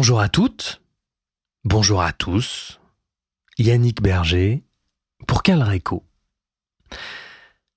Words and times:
Bonjour 0.00 0.20
à 0.22 0.30
toutes, 0.30 0.80
bonjour 1.64 2.00
à 2.00 2.14
tous. 2.14 2.80
Yannick 3.58 4.00
Berger 4.00 4.62
pour 5.26 5.42
Calreco. 5.42 6.04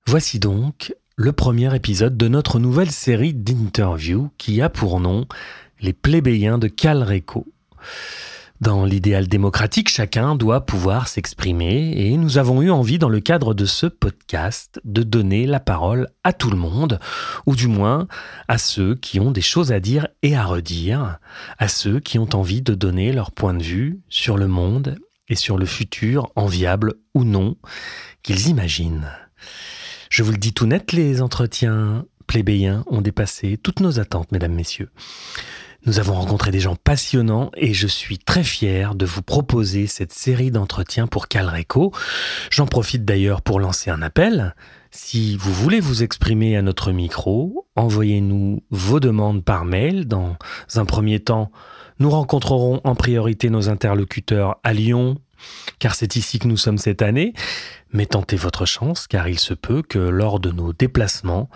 Voici 0.08 0.40
donc 0.40 0.96
le 1.18 1.34
premier 1.34 1.76
épisode 1.76 2.16
de 2.16 2.30
notre 2.30 2.60
nouvelle 2.60 2.92
série 2.92 3.34
d'interviews 3.34 4.32
qui 4.38 4.62
a 4.62 4.70
pour 4.70 5.02
nom 5.02 5.28
Les 5.82 5.92
plébéiens 5.92 6.58
de 6.58 6.70
Calreco. 6.70 7.46
Dans 8.62 8.86
l'idéal 8.86 9.28
démocratique, 9.28 9.90
chacun 9.90 10.36
doit 10.36 10.66
pouvoir 10.66 11.08
s'exprimer 11.08 11.94
et 11.98 12.16
nous 12.18 12.38
avons 12.38 12.62
eu 12.62 12.70
envie 12.70 13.00
dans 13.00 13.10
le 13.10 13.20
cadre 13.20 13.54
de 13.54 13.66
ce 13.66 13.88
podcast 13.88 14.80
de 14.86 15.04
donner 15.04 15.46
la 15.46 15.60
parole 15.60 16.08
à 16.24 16.32
tout 16.34 16.50
le 16.50 16.56
monde, 16.56 17.00
ou 17.46 17.56
du 17.56 17.68
moins 17.68 18.08
à 18.48 18.58
ceux 18.58 18.96
qui 18.96 19.20
ont 19.20 19.32
des 19.32 19.42
choses 19.42 19.72
à 19.72 19.80
dire 19.80 20.08
et 20.22 20.36
à 20.36 20.46
redire, 20.46 21.18
à 21.58 21.68
ceux 21.68 22.00
qui 22.00 22.20
ont 22.20 22.30
envie 22.34 22.62
de 22.62 22.74
donner 22.74 23.12
leur 23.12 23.32
point 23.32 23.54
de 23.54 23.64
vue 23.64 24.00
sur 24.08 24.38
le 24.38 24.48
monde 24.48 24.98
et 25.28 25.36
sur 25.36 25.58
le 25.58 25.66
futur, 25.66 26.32
enviable 26.36 26.94
ou 27.14 27.26
non, 27.26 27.58
qu'ils 28.22 28.48
imaginent. 28.48 29.10
Je 30.10 30.24
vous 30.24 30.32
le 30.32 30.38
dis 30.38 30.54
tout 30.54 30.68
net, 30.68 30.94
les 30.94 31.22
entretiens 31.22 32.06
plébéiens 32.28 32.84
ont 32.88 33.02
dépassé 33.02 33.58
toutes 33.58 33.80
nos 33.80 34.00
attentes, 34.00 34.32
mesdames, 34.32 34.54
messieurs. 34.54 34.90
Nous 35.86 36.00
avons 36.00 36.14
rencontré 36.14 36.52
des 36.52 36.62
gens 36.62 36.78
passionnants 36.78 37.52
et 37.58 37.74
je 37.74 37.88
suis 37.88 38.18
très 38.18 38.46
fier 38.46 38.96
de 38.96 39.06
vous 39.06 39.22
proposer 39.22 39.86
cette 39.88 40.14
série 40.14 40.50
d'entretiens 40.50 41.08
pour 41.08 41.28
Calreco. 41.28 41.92
J'en 42.52 42.68
profite 42.68 43.04
d'ailleurs 43.04 43.42
pour 43.42 43.60
lancer 43.60 43.90
un 43.90 44.02
appel. 44.02 44.56
Si 44.92 45.36
vous 45.36 45.52
voulez 45.52 45.82
vous 45.82 46.02
exprimer 46.02 46.56
à 46.56 46.62
notre 46.62 46.94
micro, 46.94 47.68
envoyez-nous 47.76 48.64
vos 48.70 49.02
demandes 49.02 49.44
par 49.44 49.66
mail. 49.66 50.08
Dans 50.08 50.38
un 50.76 50.86
premier 50.86 51.20
temps, 51.20 51.52
nous 52.00 52.10
rencontrerons 52.10 52.80
en 52.86 52.96
priorité 52.96 53.50
nos 53.50 53.68
interlocuteurs 53.68 54.62
à 54.64 54.72
Lyon, 54.72 55.18
car 55.80 55.96
c'est 55.96 56.16
ici 56.16 56.40
que 56.40 56.48
nous 56.48 56.56
sommes 56.56 56.78
cette 56.78 57.02
année. 57.02 57.34
Mais 57.92 58.06
tentez 58.06 58.38
votre 58.38 58.66
chance, 58.66 59.06
car 59.06 59.28
il 59.28 59.40
se 59.40 59.54
peut 59.54 59.82
que 59.82 60.00
lors 60.00 60.40
de 60.40 60.52
nos 60.52 60.72
déplacements, 60.72 61.50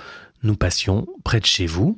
nous 0.44 0.58
passions 0.58 1.08
près 1.24 1.40
de 1.40 1.46
chez 1.46 1.66
vous. 1.66 1.98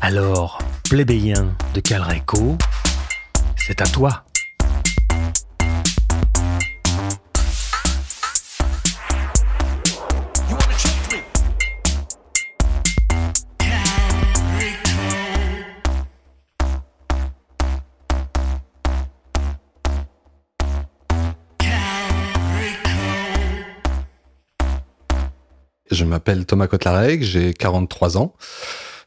Alors, 0.00 0.58
plébéien 0.88 1.54
de 1.74 1.80
Calreco, 1.80 2.56
c'est 3.56 3.80
à 3.80 3.86
toi. 3.86 4.24
Je 25.90 26.04
m'appelle 26.04 26.44
Thomas 26.44 26.66
Cotlareg, 26.66 27.22
j'ai 27.22 27.54
43 27.54 28.18
ans. 28.18 28.34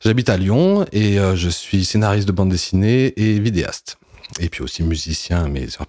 J'habite 0.01 0.29
à 0.29 0.37
Lyon 0.37 0.85
et 0.93 1.19
euh, 1.19 1.35
je 1.35 1.49
suis 1.49 1.83
scénariste 1.83 2.27
de 2.27 2.31
bande 2.31 2.49
dessinée 2.49 3.13
et 3.17 3.37
vidéaste. 3.39 3.97
Et 4.39 4.47
puis 4.47 4.61
aussi 4.61 4.81
musicien 4.83 5.43
à 5.43 5.47
mes 5.49 5.63
heures. 5.63 5.87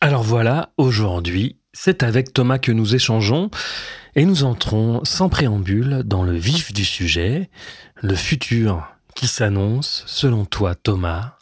Alors 0.00 0.22
voilà, 0.22 0.70
aujourd'hui, 0.76 1.56
c'est 1.72 2.04
avec 2.04 2.32
Thomas 2.32 2.58
que 2.58 2.70
nous 2.70 2.94
échangeons 2.94 3.50
et 4.14 4.24
nous 4.24 4.44
entrons 4.44 5.04
sans 5.04 5.28
préambule 5.28 6.02
dans 6.04 6.22
le 6.22 6.36
vif 6.36 6.72
du 6.72 6.84
sujet, 6.84 7.50
le 7.96 8.14
futur 8.14 8.86
qui 9.16 9.26
s'annonce, 9.26 10.04
selon 10.06 10.44
toi 10.44 10.76
Thomas, 10.76 11.38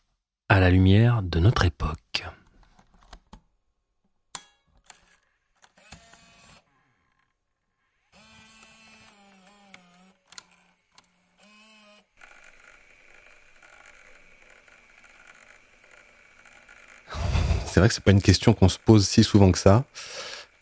à 0.48 0.60
la 0.60 0.70
lumière 0.70 1.22
de 1.22 1.40
notre 1.40 1.66
époque. 1.66 2.24
C'est 17.76 17.80
vrai 17.80 17.90
que 17.90 17.94
c'est 17.94 18.04
pas 18.04 18.12
une 18.12 18.22
question 18.22 18.54
qu'on 18.54 18.70
se 18.70 18.78
pose 18.78 19.06
si 19.06 19.22
souvent 19.22 19.52
que 19.52 19.58
ça, 19.58 19.84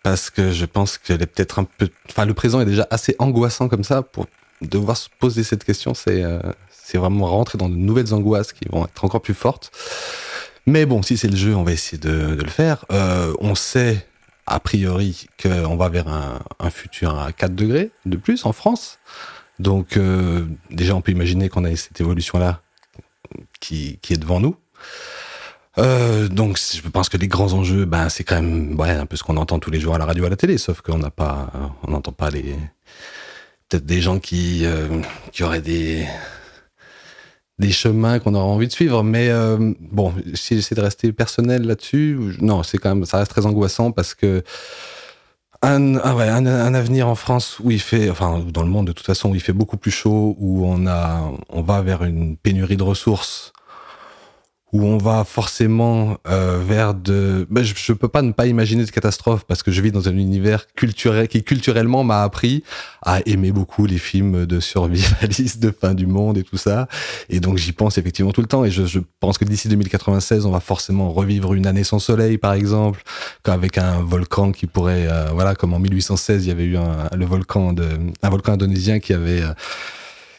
parce 0.02 0.30
que 0.30 0.50
je 0.50 0.64
pense 0.64 0.98
qu'elle 0.98 1.22
est 1.22 1.26
peut-être 1.26 1.60
un 1.60 1.64
peu, 1.64 1.88
enfin, 2.10 2.24
le 2.24 2.34
présent 2.34 2.60
est 2.60 2.64
déjà 2.64 2.88
assez 2.90 3.14
angoissant 3.20 3.68
comme 3.68 3.84
ça 3.84 4.02
pour 4.02 4.26
devoir 4.62 4.96
se 4.96 5.08
poser 5.20 5.44
cette 5.44 5.62
question. 5.62 5.94
C'est, 5.94 6.24
euh, 6.24 6.40
vraiment 6.94 7.26
rentrer 7.26 7.56
dans 7.56 7.68
de 7.68 7.76
nouvelles 7.76 8.12
angoisses 8.14 8.52
qui 8.52 8.64
vont 8.68 8.84
être 8.84 9.04
encore 9.04 9.22
plus 9.22 9.34
fortes. 9.34 9.70
Mais 10.66 10.86
bon, 10.86 11.02
si 11.02 11.16
c'est 11.16 11.28
le 11.28 11.36
jeu, 11.36 11.54
on 11.54 11.62
va 11.62 11.70
essayer 11.70 11.98
de, 11.98 12.36
le 12.42 12.50
faire. 12.50 12.84
Euh, 12.90 13.32
on 13.38 13.54
sait 13.54 14.04
a 14.48 14.58
priori 14.58 15.28
qu'on 15.40 15.76
va 15.76 15.88
vers 15.90 16.08
un, 16.08 16.70
futur 16.70 17.16
à 17.16 17.30
4 17.30 17.54
degrés 17.54 17.92
de 18.06 18.16
plus 18.16 18.44
en 18.44 18.52
France. 18.52 18.98
Donc 19.60 19.96
euh, 19.96 20.44
déjà, 20.70 20.96
on 20.96 21.00
peut 21.00 21.12
imaginer 21.12 21.48
qu'on 21.48 21.64
a 21.64 21.76
cette 21.76 22.00
évolution-là 22.00 22.60
qui, 23.60 24.00
qui 24.02 24.14
est 24.14 24.18
devant 24.18 24.40
nous. 24.40 24.56
Euh, 25.78 26.28
donc, 26.28 26.58
je 26.58 26.88
pense 26.88 27.08
que 27.08 27.16
les 27.16 27.28
grands 27.28 27.52
enjeux, 27.52 27.84
ben, 27.84 28.08
c'est 28.08 28.24
quand 28.24 28.36
même, 28.36 28.78
ouais, 28.78 28.90
un 28.90 29.06
peu 29.06 29.16
ce 29.16 29.24
qu'on 29.24 29.36
entend 29.36 29.58
tous 29.58 29.70
les 29.70 29.80
jours 29.80 29.94
à 29.94 29.98
la 29.98 30.06
radio, 30.06 30.24
à 30.24 30.28
la 30.28 30.36
télé, 30.36 30.58
sauf 30.58 30.80
qu'on 30.80 30.98
n'a 30.98 31.10
pas, 31.10 31.50
on 31.82 31.90
n'entend 31.90 32.12
pas 32.12 32.30
les, 32.30 32.54
peut-être 33.68 33.86
des 33.86 34.00
gens 34.00 34.18
qui, 34.18 34.64
euh, 34.64 35.00
qui 35.32 35.42
auraient 35.42 35.60
des, 35.60 36.06
des 37.58 37.72
chemins 37.72 38.18
qu'on 38.18 38.34
aurait 38.34 38.44
envie 38.44 38.68
de 38.68 38.72
suivre. 38.72 39.02
Mais 39.02 39.28
euh, 39.30 39.72
bon, 39.80 40.14
si 40.34 40.54
j'essaie 40.54 40.74
de 40.74 40.80
rester 40.80 41.12
personnel 41.12 41.66
là-dessus, 41.66 42.36
non, 42.40 42.62
c'est 42.62 42.78
quand 42.78 42.94
même, 42.94 43.04
ça 43.04 43.18
reste 43.18 43.30
très 43.30 43.46
angoissant 43.46 43.90
parce 43.90 44.14
que 44.14 44.42
un, 45.62 45.96
ah 45.96 46.10
un, 46.10 46.46
un, 46.46 46.74
avenir 46.74 47.08
en 47.08 47.14
France 47.14 47.58
où 47.58 47.70
il 47.70 47.80
fait, 47.80 48.10
enfin, 48.10 48.44
dans 48.52 48.62
le 48.62 48.68
monde 48.68 48.86
de 48.86 48.92
toute 48.92 49.06
façon, 49.06 49.30
où 49.30 49.34
il 49.34 49.40
fait 49.40 49.54
beaucoup 49.54 49.78
plus 49.78 49.90
chaud, 49.90 50.36
où 50.38 50.66
on 50.66 50.86
a, 50.86 51.32
on 51.48 51.62
va 51.62 51.80
vers 51.80 52.04
une 52.04 52.36
pénurie 52.36 52.76
de 52.76 52.82
ressources 52.82 53.54
où 54.74 54.84
on 54.84 54.98
va 54.98 55.22
forcément 55.22 56.18
euh, 56.26 56.58
vers 56.60 56.94
de... 56.94 57.46
Ben, 57.48 57.62
je, 57.62 57.74
je 57.76 57.92
peux 57.92 58.08
pas 58.08 58.22
ne 58.22 58.32
pas 58.32 58.48
imaginer 58.48 58.84
de 58.84 58.90
catastrophe 58.90 59.44
parce 59.46 59.62
que 59.62 59.70
je 59.70 59.80
vis 59.80 59.92
dans 59.92 60.08
un 60.08 60.16
univers 60.16 60.66
culturel 60.74 61.28
qui 61.28 61.44
culturellement 61.44 62.02
m'a 62.02 62.24
appris 62.24 62.64
à 63.00 63.20
aimer 63.24 63.52
beaucoup 63.52 63.86
les 63.86 63.98
films 63.98 64.46
de 64.46 64.58
survivalistes 64.58 65.62
de 65.62 65.70
fin 65.70 65.94
du 65.94 66.08
monde 66.08 66.38
et 66.38 66.42
tout 66.42 66.56
ça. 66.56 66.88
Et 67.30 67.38
donc 67.38 67.56
j'y 67.56 67.70
pense 67.70 67.98
effectivement 67.98 68.32
tout 68.32 68.40
le 68.40 68.48
temps 68.48 68.64
et 68.64 68.72
je, 68.72 68.84
je 68.84 68.98
pense 69.20 69.38
que 69.38 69.44
d'ici 69.44 69.68
2096, 69.68 70.44
on 70.44 70.50
va 70.50 70.58
forcément 70.58 71.12
revivre 71.12 71.54
une 71.54 71.68
année 71.68 71.84
sans 71.84 72.00
soleil 72.00 72.36
par 72.36 72.54
exemple, 72.54 73.04
avec 73.44 73.78
un 73.78 74.02
volcan 74.02 74.50
qui 74.50 74.66
pourrait... 74.66 75.06
Euh, 75.08 75.28
voilà, 75.32 75.54
comme 75.54 75.72
en 75.72 75.78
1816, 75.78 76.46
il 76.46 76.48
y 76.48 76.50
avait 76.50 76.64
eu 76.64 76.76
un, 76.78 77.08
le 77.16 77.24
volcan 77.24 77.72
de, 77.72 77.86
un 78.24 78.28
volcan 78.28 78.54
indonésien 78.54 78.98
qui 78.98 79.12
avait... 79.12 79.42
Euh, 79.42 79.52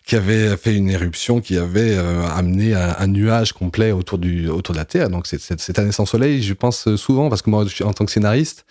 qui 0.05 0.15
avait 0.15 0.55
fait 0.55 0.75
une 0.75 0.89
éruption 0.89 1.41
qui 1.41 1.57
avait 1.57 1.95
euh, 1.95 2.27
amené 2.27 2.75
un, 2.75 3.07
nuage 3.07 3.53
complet 3.53 3.91
autour 3.91 4.19
du 4.19 4.47
autour 4.49 4.73
de 4.73 4.79
la 4.79 4.85
Terre. 4.85 5.09
Donc 5.09 5.25
cette, 5.25 5.59
cette 5.59 5.79
année 5.79 5.91
sans 5.91 6.05
soleil, 6.05 6.43
je 6.43 6.53
pense 6.53 6.95
souvent 6.95 7.29
parce 7.29 7.41
que 7.41 7.49
moi, 7.49 7.65
en 7.83 7.93
tant 7.93 8.05
que 8.05 8.11
scénariste, 8.11 8.65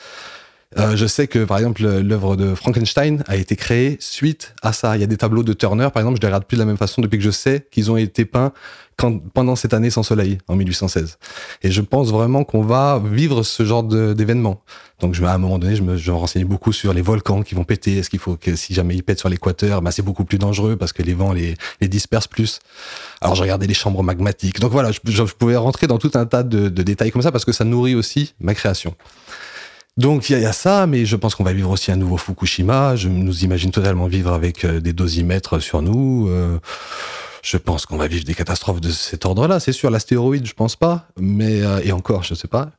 euh, 0.79 0.97
je 0.97 1.06
sais 1.06 1.26
que 1.26 1.44
par 1.44 1.59
exemple 1.59 1.82
l'œuvre 1.82 2.37
de 2.37 2.55
Frankenstein 2.55 3.23
a 3.26 3.37
été 3.37 3.56
créée 3.56 3.97
suite 4.00 4.55
à 4.62 4.73
ça. 4.73 4.97
Il 4.97 5.00
y 5.00 5.05
a 5.05 5.06
des 5.06 5.17
tableaux 5.17 5.43
de 5.43 5.53
Turner, 5.53 5.88
par 5.93 6.03
exemple, 6.03 6.17
je 6.17 6.23
les 6.23 6.29
regarde 6.29 6.44
plus 6.44 6.56
de 6.56 6.62
la 6.62 6.67
même 6.67 6.76
façon 6.76 7.00
depuis 7.00 7.19
que 7.19 7.25
je 7.25 7.31
sais 7.31 7.67
qu'ils 7.71 7.91
ont 7.91 7.97
été 7.97 8.25
peints 8.25 8.53
quand, 8.97 9.19
pendant 9.32 9.56
cette 9.56 9.75
année 9.75 9.91
sans 9.91 10.03
soleil 10.03 10.38
en 10.49 10.56
1816. 10.56 11.19
Et 11.62 11.71
je 11.71 11.81
pense 11.81 12.11
vraiment 12.11 12.44
qu'on 12.44 12.62
va 12.62 13.03
vivre 13.05 13.43
ce 13.43 13.65
genre 13.65 13.82
d'événement. 13.82 14.62
Donc 15.00 15.15
je, 15.15 15.25
à 15.25 15.32
un 15.32 15.38
moment 15.38 15.59
donné, 15.59 15.76
je 15.76 15.82
me, 15.82 15.97
je 15.97 16.11
me 16.11 16.17
renseignais 16.17 16.44
beaucoup 16.44 16.73
sur 16.73 16.93
les 16.93 17.03
volcans 17.03 17.43
qui 17.43 17.55
vont 17.55 17.65
péter. 17.65 17.99
Est-ce 17.99 18.11
qu'il 18.11 18.21
faut 18.21 18.37
que 18.37 18.56
si 18.56 18.75
jamais 18.75 18.94
ils 18.94 19.03
pètent 19.03 19.19
sur 19.19 19.29
l'équateur, 19.29 19.82
bah, 19.82 19.91
c'est 19.91 20.03
beaucoup 20.03 20.25
plus 20.25 20.38
dangereux 20.38 20.76
parce 20.76 20.93
que 20.93 21.03
les 21.03 21.15
vents 21.15 21.32
les, 21.32 21.56
les 21.81 21.88
dispersent 21.88 22.29
plus. 22.29 22.61
Alors 23.21 23.35
je 23.35 23.43
regardais 23.43 23.67
les 23.67 23.75
chambres 23.75 24.03
magmatiques. 24.03 24.61
Donc 24.61 24.73
voilà, 24.73 24.93
je, 24.93 25.00
je, 25.05 25.26
je 25.26 25.35
pouvais 25.35 25.56
rentrer 25.56 25.87
dans 25.87 25.99
tout 25.99 26.12
un 26.15 26.26
tas 26.26 26.43
de, 26.43 26.69
de 26.69 26.82
détails 26.82 27.11
comme 27.11 27.23
ça 27.23 27.32
parce 27.32 27.44
que 27.44 27.53
ça 27.53 27.65
nourrit 27.65 27.94
aussi 27.94 28.35
ma 28.41 28.55
création. 28.55 28.94
Donc 29.96 30.29
il 30.29 30.37
y, 30.37 30.41
y, 30.41 30.44
a 30.44 30.52
ça, 30.52 30.87
mais 30.87 31.06
je 31.06 31.14
pense 31.14 31.35
qu'on 31.37 31.44
va 31.44 31.52
vivre 31.52 31.70
aussi 31.70 31.93
un 31.93 31.96
nouveau 31.96 32.17
Fukushima. 32.17 32.96
Je 32.96 33.08
nous 33.08 33.44
imagine 33.44 33.70
totalement 33.70 34.06
vivre 34.06 34.32
avec 34.32 34.64
euh, 34.64 34.81
des 34.81 34.93
dosimètres 34.93 35.61
sur 35.61 35.82
nous. 35.82 36.29
Euh, 36.29 36.58
je 37.43 37.56
pense 37.58 37.87
qu'on 37.87 37.96
va 37.96 38.08
vivre 38.08 38.25
des 38.25 38.35
catastrophes 38.35 38.81
de 38.81 38.91
cet 38.91 39.25
ordre-là, 39.26 39.61
c'est 39.61 39.73
sûr. 39.73 39.91
L'astéroïde, 39.91 40.46
je 40.46 40.55
pense 40.55 40.76
pas, 40.76 41.06
mais 41.19 41.62
euh, 41.62 41.81
et 41.85 41.93
encore, 41.93 42.25
je 42.25 42.35
sais 42.35 42.49
pas. 42.49 42.70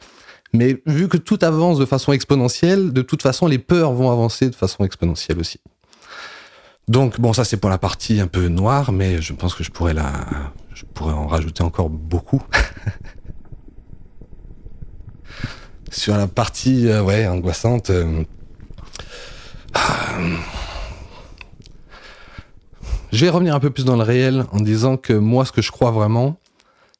Mais 0.53 0.81
vu 0.85 1.07
que 1.07 1.17
tout 1.17 1.39
avance 1.41 1.77
de 1.77 1.85
façon 1.85 2.11
exponentielle, 2.11 2.91
de 2.91 3.01
toute 3.01 3.21
façon, 3.21 3.47
les 3.47 3.59
peurs 3.59 3.93
vont 3.93 4.11
avancer 4.11 4.49
de 4.49 4.55
façon 4.55 4.83
exponentielle 4.83 5.39
aussi. 5.39 5.59
Donc 6.87 7.19
bon, 7.19 7.33
ça 7.33 7.45
c'est 7.45 7.57
pour 7.57 7.69
la 7.69 7.77
partie 7.77 8.19
un 8.19 8.27
peu 8.27 8.47
noire, 8.47 8.91
mais 8.91 9.21
je 9.21 9.33
pense 9.33 9.55
que 9.55 9.63
je 9.63 9.71
pourrais 9.71 9.93
la, 9.93 10.11
je 10.73 10.83
pourrais 10.85 11.13
en 11.13 11.27
rajouter 11.27 11.63
encore 11.63 11.89
beaucoup. 11.89 12.43
sur 15.91 16.15
la 16.15 16.27
partie 16.27 16.87
euh, 16.87 17.01
ouais 17.01 17.27
angoissante. 17.27 17.89
Euh, 17.89 18.23
je 23.11 23.25
vais 23.25 23.29
revenir 23.29 23.55
un 23.55 23.59
peu 23.59 23.69
plus 23.69 23.85
dans 23.85 23.95
le 23.95 24.03
réel 24.03 24.45
en 24.51 24.59
disant 24.59 24.97
que 24.97 25.13
moi, 25.13 25.45
ce 25.45 25.51
que 25.51 25.61
je 25.61 25.71
crois 25.71 25.91
vraiment, 25.91 26.37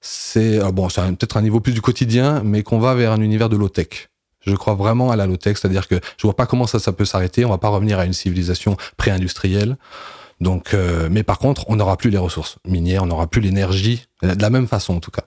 c'est 0.02 0.60
euh, 0.60 0.72
bon, 0.72 0.90
c'est 0.90 1.02
peut-être 1.02 1.38
un 1.38 1.42
niveau 1.42 1.60
plus 1.60 1.74
du 1.74 1.82
quotidien, 1.82 2.42
mais 2.44 2.64
qu'on 2.64 2.80
va 2.80 2.94
vers 2.96 3.12
un 3.12 3.22
univers 3.22 3.50
de 3.50 3.58
low-tech. 3.58 4.10
Je 4.42 4.56
crois 4.56 4.76
vraiment 4.76 5.12
à 5.12 5.16
la 5.16 5.26
low-tech, 5.26 5.58
c'est-à-dire 5.58 5.88
que 5.88 6.00
je 6.18 6.28
vois 6.28 6.36
pas 6.36 6.46
comment 6.46 6.68
ça, 6.68 6.80
ça 6.80 6.94
peut 6.94 7.06
s'arrêter. 7.06 7.46
On 7.46 7.50
va 7.50 7.58
pas 7.58 7.70
revenir 7.70 7.98
à 7.98 8.06
une 8.06 8.14
civilisation 8.14 8.78
pré-industrielle. 8.96 9.78
Donc, 10.40 10.76
mais 11.10 11.24
par 11.24 11.40
contre, 11.40 11.64
on 11.70 11.78
n'aura 11.78 11.96
plus 11.98 12.12
les 12.12 12.18
ressources 12.18 12.58
minières, 12.68 13.04
on 13.04 13.06
n'aura 13.08 13.26
plus 13.26 13.42
l'énergie 13.42 14.06
de 14.22 14.40
la 14.40 14.50
même 14.52 14.68
façon 14.68 14.96
en 14.96 15.00
tout 15.00 15.10
cas. 15.10 15.24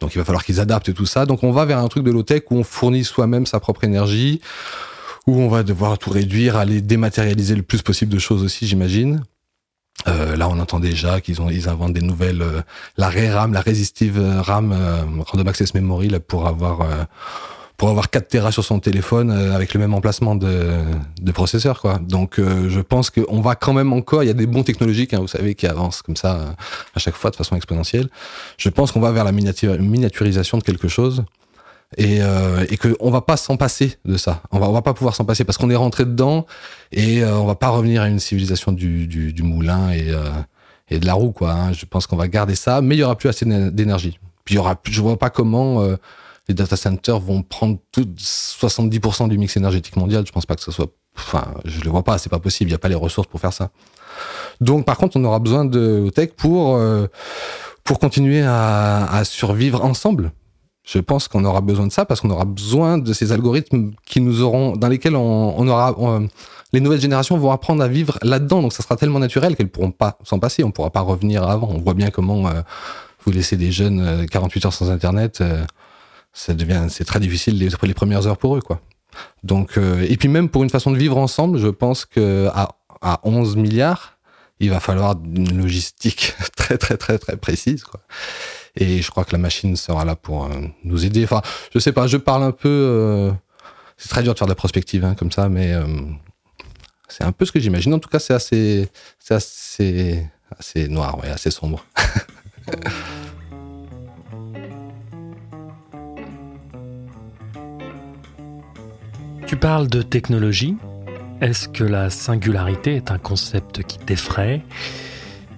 Donc, 0.00 0.14
il 0.14 0.18
va 0.18 0.24
falloir 0.24 0.44
qu'ils 0.44 0.60
adaptent 0.60 0.92
tout 0.92 1.06
ça. 1.06 1.26
Donc, 1.26 1.44
on 1.44 1.52
va 1.52 1.64
vers 1.64 1.78
un 1.78 1.88
truc 1.88 2.04
de 2.04 2.10
low-tech 2.10 2.42
où 2.50 2.56
on 2.56 2.64
fournit 2.64 3.04
soi-même 3.04 3.46
sa 3.46 3.60
propre 3.60 3.84
énergie, 3.84 4.40
où 5.26 5.40
on 5.40 5.48
va 5.48 5.62
devoir 5.62 5.98
tout 5.98 6.10
réduire, 6.10 6.56
aller 6.56 6.80
dématérialiser 6.80 7.54
le 7.54 7.62
plus 7.62 7.82
possible 7.82 8.12
de 8.12 8.18
choses 8.18 8.42
aussi, 8.42 8.66
j'imagine. 8.66 9.22
Euh, 10.08 10.36
là, 10.36 10.48
on 10.48 10.58
entend 10.58 10.80
déjà 10.80 11.20
qu'ils 11.20 11.40
ont, 11.40 11.48
inventent 11.48 11.92
des 11.92 12.02
nouvelles, 12.02 12.42
euh, 12.42 12.60
la 12.96 13.08
RAM, 13.08 13.52
la 13.52 13.60
résistive 13.60 14.18
RAM, 14.18 14.72
euh, 14.72 15.02
random 15.20 15.48
access 15.48 15.72
memory, 15.72 16.08
là, 16.08 16.20
pour 16.20 16.46
avoir, 16.46 16.82
euh, 16.82 17.04
pour 17.76 17.88
avoir 17.88 18.10
4 18.10 18.28
Tera 18.28 18.52
sur 18.52 18.64
son 18.64 18.78
téléphone 18.78 19.30
avec 19.30 19.74
le 19.74 19.80
même 19.80 19.94
emplacement 19.94 20.36
de, 20.36 20.70
de 21.20 21.32
processeur, 21.32 21.80
quoi. 21.80 21.98
Donc, 21.98 22.38
je 22.38 22.80
pense 22.80 23.10
qu'on 23.10 23.40
va 23.40 23.56
quand 23.56 23.72
même 23.72 23.92
encore, 23.92 24.22
il 24.22 24.26
y 24.26 24.30
a 24.30 24.34
des 24.34 24.46
bons 24.46 24.62
technologiques, 24.62 25.12
hein, 25.12 25.18
vous 25.18 25.28
savez, 25.28 25.54
qui 25.54 25.66
avancent 25.66 26.00
comme 26.00 26.16
ça 26.16 26.54
à 26.94 26.98
chaque 27.00 27.16
fois 27.16 27.30
de 27.30 27.36
façon 27.36 27.56
exponentielle. 27.56 28.08
Je 28.58 28.68
pense 28.68 28.92
qu'on 28.92 29.00
va 29.00 29.10
vers 29.10 29.24
la 29.24 29.32
miniaturisation 29.32 30.58
de 30.58 30.62
quelque 30.62 30.86
chose 30.86 31.24
et, 31.96 32.18
euh, 32.20 32.64
et 32.70 32.76
qu'on 32.76 33.10
va 33.10 33.20
pas 33.20 33.36
s'en 33.36 33.56
passer 33.56 33.96
de 34.04 34.16
ça. 34.16 34.42
On 34.50 34.58
va, 34.58 34.68
on 34.68 34.72
va 34.72 34.82
pas 34.82 34.94
pouvoir 34.94 35.14
s'en 35.14 35.24
passer 35.24 35.44
parce 35.44 35.58
qu'on 35.58 35.70
est 35.70 35.76
rentré 35.76 36.04
dedans 36.04 36.46
et 36.92 37.22
euh, 37.22 37.36
on 37.36 37.46
va 37.46 37.54
pas 37.54 37.68
revenir 37.68 38.02
à 38.02 38.08
une 38.08 38.18
civilisation 38.18 38.72
du, 38.72 39.06
du, 39.06 39.32
du 39.32 39.42
moulin 39.42 39.90
et, 39.90 40.10
euh, 40.10 40.30
et 40.90 40.98
de 40.98 41.06
la 41.06 41.14
roue 41.14 41.32
quoi. 41.32 41.52
Hein. 41.52 41.72
Je 41.72 41.86
pense 41.86 42.06
qu'on 42.06 42.16
va 42.16 42.28
garder 42.28 42.54
ça, 42.54 42.80
mais 42.80 42.96
il 42.96 42.98
y 42.98 43.04
aura 43.04 43.16
plus 43.16 43.28
assez 43.28 43.44
d'énergie. 43.46 44.18
Puis 44.44 44.54
il 44.54 44.56
y 44.56 44.60
aura, 44.60 44.76
je 44.84 45.00
vois 45.00 45.18
pas 45.18 45.30
comment 45.30 45.82
euh, 45.82 45.96
les 46.48 46.54
data 46.54 46.76
centers 46.76 47.18
vont 47.18 47.42
prendre 47.42 47.78
tout 47.92 48.02
70% 48.02 49.28
du 49.28 49.38
mix 49.38 49.56
énergétique 49.56 49.96
mondial. 49.96 50.26
Je 50.26 50.32
pense 50.32 50.46
pas 50.46 50.54
que 50.54 50.62
ce 50.62 50.70
soit, 50.70 50.88
enfin, 51.16 51.54
je 51.64 51.80
le 51.80 51.90
vois 51.90 52.02
pas, 52.02 52.18
c'est 52.18 52.30
pas 52.30 52.38
possible. 52.38 52.70
Il 52.70 52.72
y 52.72 52.76
a 52.76 52.78
pas 52.78 52.88
les 52.88 52.94
ressources 52.94 53.28
pour 53.28 53.40
faire 53.40 53.52
ça. 53.52 53.70
Donc 54.60 54.84
par 54.84 54.96
contre, 54.96 55.16
on 55.16 55.24
aura 55.24 55.38
besoin 55.38 55.64
de 55.64 56.10
tech 56.14 56.30
pour 56.36 56.76
euh, 56.76 57.06
pour 57.82 57.98
continuer 57.98 58.42
à, 58.42 59.06
à 59.06 59.24
survivre 59.24 59.84
ensemble 59.84 60.32
je 60.84 60.98
pense 60.98 61.28
qu'on 61.28 61.44
aura 61.44 61.62
besoin 61.62 61.86
de 61.86 61.92
ça 61.92 62.04
parce 62.04 62.20
qu'on 62.20 62.30
aura 62.30 62.44
besoin 62.44 62.98
de 62.98 63.12
ces 63.12 63.32
algorithmes 63.32 63.92
qui 64.04 64.20
nous 64.20 64.42
auront, 64.42 64.76
dans 64.76 64.88
lesquels 64.88 65.16
on, 65.16 65.58
on 65.58 65.66
aura, 65.66 65.96
les 66.74 66.80
nouvelles 66.80 67.00
générations 67.00 67.38
vont 67.38 67.50
apprendre 67.50 67.82
à 67.82 67.88
vivre 67.88 68.18
là-dedans. 68.22 68.60
Donc 68.60 68.72
ça 68.74 68.82
sera 68.82 68.96
tellement 68.96 69.18
naturel 69.18 69.56
qu'elles 69.56 69.70
pourront 69.70 69.92
pas 69.92 70.18
s'en 70.24 70.38
passer. 70.38 70.62
On 70.62 70.70
pourra 70.70 70.90
pas 70.90 71.00
revenir 71.00 71.42
avant. 71.48 71.70
On 71.70 71.78
voit 71.78 71.94
bien 71.94 72.10
comment 72.10 72.48
euh, 72.48 72.60
vous 73.24 73.32
laissez 73.32 73.56
des 73.56 73.72
jeunes 73.72 74.26
48 74.30 74.64
euh, 74.64 74.66
heures 74.66 74.72
sans 74.74 74.90
Internet. 74.90 75.40
Euh, 75.40 75.64
c'est 76.34 77.04
très 77.04 77.20
difficile 77.20 77.58
les, 77.58 77.68
les 77.82 77.94
premières 77.94 78.26
heures 78.26 78.38
pour 78.38 78.56
eux, 78.56 78.60
quoi. 78.60 78.80
Donc, 79.44 79.78
et 79.78 80.16
puis 80.16 80.28
même 80.28 80.48
pour 80.48 80.64
une 80.64 80.70
façon 80.70 80.90
de 80.90 80.98
vivre 80.98 81.16
ensemble, 81.16 81.58
je 81.58 81.68
pense 81.68 82.04
que 82.04 82.48
à, 82.52 82.76
à 83.00 83.20
11 83.22 83.56
milliards, 83.56 84.18
il 84.60 84.70
va 84.70 84.80
falloir 84.80 85.16
une 85.24 85.58
logistique 85.58 86.34
très 86.56 86.78
très 86.78 86.96
très 86.96 87.18
très 87.18 87.36
précise, 87.36 87.84
quoi. 87.84 88.00
Et 88.76 89.02
je 89.02 89.10
crois 89.10 89.24
que 89.24 89.32
la 89.32 89.38
machine 89.38 89.76
sera 89.76 90.04
là 90.04 90.16
pour 90.16 90.46
euh, 90.46 90.48
nous 90.82 91.04
aider. 91.04 91.22
Enfin, 91.24 91.42
je 91.72 91.78
sais 91.78 91.92
pas, 91.92 92.06
je 92.06 92.16
parle 92.16 92.42
un 92.42 92.50
peu. 92.50 92.68
Euh, 92.68 93.32
c'est 93.96 94.08
très 94.08 94.22
dur 94.22 94.34
de 94.34 94.38
faire 94.38 94.48
de 94.48 94.52
la 94.52 94.56
prospective 94.56 95.04
hein, 95.04 95.14
comme 95.14 95.30
ça, 95.30 95.48
mais 95.48 95.72
euh, 95.72 95.86
c'est 97.08 97.22
un 97.22 97.30
peu 97.30 97.44
ce 97.44 97.52
que 97.52 97.60
j'imagine. 97.60 97.94
En 97.94 98.00
tout 98.00 98.08
cas, 98.08 98.18
c'est 98.18 98.34
assez, 98.34 98.88
c'est 99.20 99.34
assez, 99.34 100.26
assez 100.58 100.88
noir, 100.88 101.18
ouais, 101.18 101.28
assez 101.28 101.52
sombre. 101.52 101.84
tu 109.54 109.60
parles 109.60 109.86
de 109.86 110.02
technologie. 110.02 110.76
Est-ce 111.40 111.68
que 111.68 111.84
la 111.84 112.10
singularité 112.10 112.96
est 112.96 113.12
un 113.12 113.18
concept 113.18 113.84
qui 113.84 113.98
t'effraie? 113.98 114.62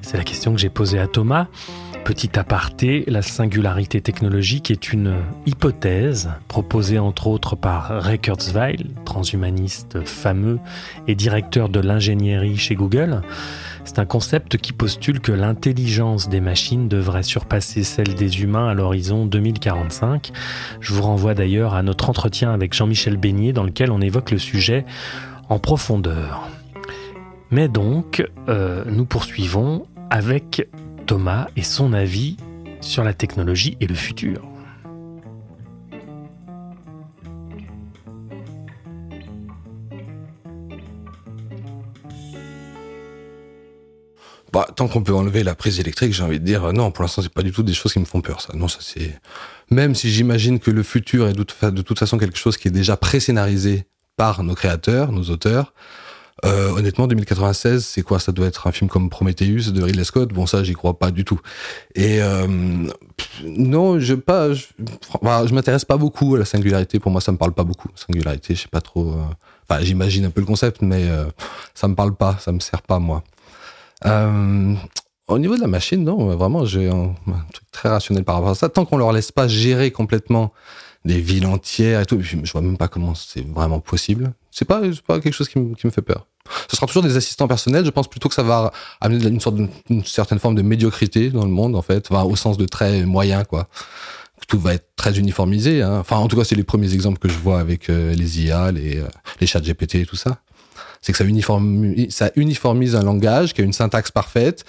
C'est 0.02 0.18
la 0.18 0.22
question 0.22 0.52
que 0.52 0.58
j'ai 0.58 0.68
posée 0.68 0.98
à 0.98 1.06
Thomas. 1.06 1.46
Petit 2.04 2.38
aparté, 2.38 3.04
la 3.06 3.22
singularité 3.22 4.02
technologique 4.02 4.70
est 4.70 4.92
une 4.92 5.16
hypothèse 5.46 6.28
proposée 6.46 6.98
entre 6.98 7.26
autres 7.26 7.56
par 7.56 7.88
Ray 8.02 8.18
Kurzweil, 8.18 8.84
transhumaniste 9.06 10.04
fameux 10.04 10.58
et 11.08 11.14
directeur 11.14 11.70
de 11.70 11.80
l'ingénierie 11.80 12.58
chez 12.58 12.74
Google. 12.74 13.22
C'est 13.86 14.00
un 14.00 14.04
concept 14.04 14.56
qui 14.56 14.72
postule 14.72 15.20
que 15.20 15.30
l'intelligence 15.30 16.28
des 16.28 16.40
machines 16.40 16.88
devrait 16.88 17.22
surpasser 17.22 17.84
celle 17.84 18.16
des 18.16 18.42
humains 18.42 18.68
à 18.68 18.74
l'horizon 18.74 19.26
2045. 19.26 20.32
Je 20.80 20.92
vous 20.92 21.02
renvoie 21.02 21.34
d'ailleurs 21.34 21.74
à 21.74 21.84
notre 21.84 22.10
entretien 22.10 22.52
avec 22.52 22.74
Jean-Michel 22.74 23.16
Beignet 23.16 23.52
dans 23.52 23.62
lequel 23.62 23.92
on 23.92 24.00
évoque 24.00 24.32
le 24.32 24.38
sujet 24.38 24.84
en 25.48 25.60
profondeur. 25.60 26.48
Mais 27.52 27.68
donc, 27.68 28.26
euh, 28.48 28.82
nous 28.86 29.06
poursuivons 29.06 29.86
avec 30.10 30.68
Thomas 31.06 31.46
et 31.56 31.62
son 31.62 31.92
avis 31.92 32.36
sur 32.80 33.04
la 33.04 33.14
technologie 33.14 33.76
et 33.80 33.86
le 33.86 33.94
futur. 33.94 34.55
Bah, 44.52 44.66
tant 44.74 44.88
qu'on 44.88 45.02
peut 45.02 45.14
enlever 45.14 45.42
la 45.42 45.54
prise 45.54 45.80
électrique, 45.80 46.12
j'ai 46.12 46.22
envie 46.22 46.40
de 46.40 46.44
dire 46.44 46.72
non. 46.72 46.90
Pour 46.90 47.02
l'instant, 47.02 47.22
c'est 47.22 47.32
pas 47.32 47.42
du 47.42 47.52
tout 47.52 47.62
des 47.62 47.74
choses 47.74 47.92
qui 47.92 47.98
me 47.98 48.04
font 48.04 48.20
peur. 48.20 48.40
Ça, 48.40 48.52
non, 48.54 48.68
ça 48.68 48.78
c'est. 48.80 49.18
Même 49.70 49.94
si 49.94 50.10
j'imagine 50.10 50.60
que 50.60 50.70
le 50.70 50.82
futur 50.82 51.28
est 51.28 51.32
de 51.32 51.82
toute 51.82 51.98
façon 51.98 52.18
quelque 52.18 52.38
chose 52.38 52.56
qui 52.56 52.68
est 52.68 52.72
déjà 52.72 52.96
pré-scénarisé 52.96 53.86
par 54.16 54.42
nos 54.42 54.54
créateurs, 54.54 55.12
nos 55.12 55.24
auteurs. 55.24 55.72
Euh, 56.44 56.70
honnêtement, 56.70 57.06
2096, 57.06 57.84
c'est 57.84 58.02
quoi? 58.02 58.20
Ça 58.20 58.30
doit 58.30 58.46
être 58.46 58.66
un 58.66 58.72
film 58.72 58.90
comme 58.90 59.08
Prometheus 59.08 59.72
de 59.72 59.82
Ridley 59.82 60.04
Scott? 60.04 60.32
Bon, 60.32 60.46
ça, 60.46 60.62
j'y 60.62 60.74
crois 60.74 60.98
pas 60.98 61.10
du 61.10 61.24
tout. 61.24 61.40
Et 61.94 62.22
euh, 62.22 62.46
non, 63.44 63.98
je 63.98 64.14
pas, 64.14 64.52
je, 64.52 64.64
je 64.78 65.54
m'intéresse 65.54 65.86
pas 65.86 65.96
beaucoup 65.96 66.34
à 66.34 66.38
la 66.38 66.44
singularité. 66.44 67.00
Pour 67.00 67.10
moi, 67.10 67.22
ça 67.22 67.32
me 67.32 67.38
parle 67.38 67.52
pas 67.52 67.64
beaucoup. 67.64 67.88
Singularité, 67.94 68.54
je 68.54 68.62
sais 68.62 68.68
pas 68.68 68.82
trop. 68.82 69.12
Euh, 69.12 69.24
enfin, 69.68 69.82
j'imagine 69.82 70.26
un 70.26 70.30
peu 70.30 70.40
le 70.40 70.46
concept, 70.46 70.82
mais 70.82 71.08
euh, 71.08 71.24
ça 71.74 71.88
me 71.88 71.94
parle 71.94 72.14
pas, 72.14 72.36
ça 72.38 72.52
me 72.52 72.60
sert 72.60 72.82
pas 72.82 72.98
moi. 72.98 73.24
Euh, 74.04 74.74
au 75.28 75.38
niveau 75.38 75.56
de 75.56 75.60
la 75.60 75.66
machine, 75.66 76.04
non, 76.04 76.36
vraiment, 76.36 76.64
j'ai 76.64 76.88
un, 76.88 77.14
truc 77.52 77.70
très 77.72 77.88
rationnel 77.88 78.24
par 78.24 78.36
rapport 78.36 78.50
à 78.50 78.54
ça. 78.54 78.68
Tant 78.68 78.84
qu'on 78.84 78.98
leur 78.98 79.12
laisse 79.12 79.32
pas 79.32 79.48
gérer 79.48 79.90
complètement 79.90 80.52
des 81.04 81.20
villes 81.20 81.46
entières 81.46 82.00
et 82.00 82.06
tout, 82.06 82.20
je, 82.20 82.36
vois 82.52 82.60
même 82.60 82.76
pas 82.76 82.88
comment 82.88 83.14
c'est 83.14 83.46
vraiment 83.46 83.80
possible. 83.80 84.32
C'est 84.50 84.64
pas, 84.64 84.82
pas 85.06 85.20
quelque 85.20 85.34
chose 85.34 85.48
qui 85.48 85.58
me 85.58 85.90
fait 85.90 86.02
peur. 86.02 86.26
Ce 86.68 86.76
sera 86.76 86.86
toujours 86.86 87.02
des 87.02 87.16
assistants 87.16 87.48
personnels. 87.48 87.84
Je 87.84 87.90
pense 87.90 88.08
plutôt 88.08 88.28
que 88.28 88.34
ça 88.34 88.42
va 88.42 88.72
amener 89.00 89.26
une 89.26 89.40
sorte 89.40 89.56
de, 89.56 89.68
une 89.90 90.04
certaine 90.04 90.38
forme 90.38 90.54
de 90.54 90.62
médiocrité 90.62 91.30
dans 91.30 91.44
le 91.44 91.50
monde, 91.50 91.76
en 91.76 91.82
fait, 91.82 92.08
enfin, 92.10 92.24
au 92.24 92.36
sens 92.36 92.56
de 92.56 92.66
très 92.66 93.04
moyen, 93.04 93.44
quoi. 93.44 93.68
Tout 94.48 94.60
va 94.60 94.74
être 94.74 94.90
très 94.96 95.18
uniformisé. 95.18 95.82
Hein. 95.82 95.98
Enfin, 96.00 96.16
en 96.16 96.28
tout 96.28 96.36
cas, 96.36 96.44
c'est 96.44 96.54
les 96.54 96.64
premiers 96.64 96.92
exemples 96.94 97.18
que 97.18 97.28
je 97.28 97.38
vois 97.38 97.58
avec 97.58 97.90
euh, 97.90 98.14
les 98.14 98.42
IA, 98.44 98.70
les, 98.70 98.98
euh, 98.98 99.08
les 99.40 99.46
chats 99.46 99.60
GPT 99.60 99.96
et 99.96 100.06
tout 100.06 100.16
ça. 100.16 100.38
C'est 101.06 101.12
que 101.12 101.18
ça 101.18 102.32
uniformise, 102.34 102.96
un 102.96 103.02
langage 103.04 103.54
qui 103.54 103.60
a 103.60 103.64
une 103.64 103.72
syntaxe 103.72 104.10
parfaite, 104.10 104.64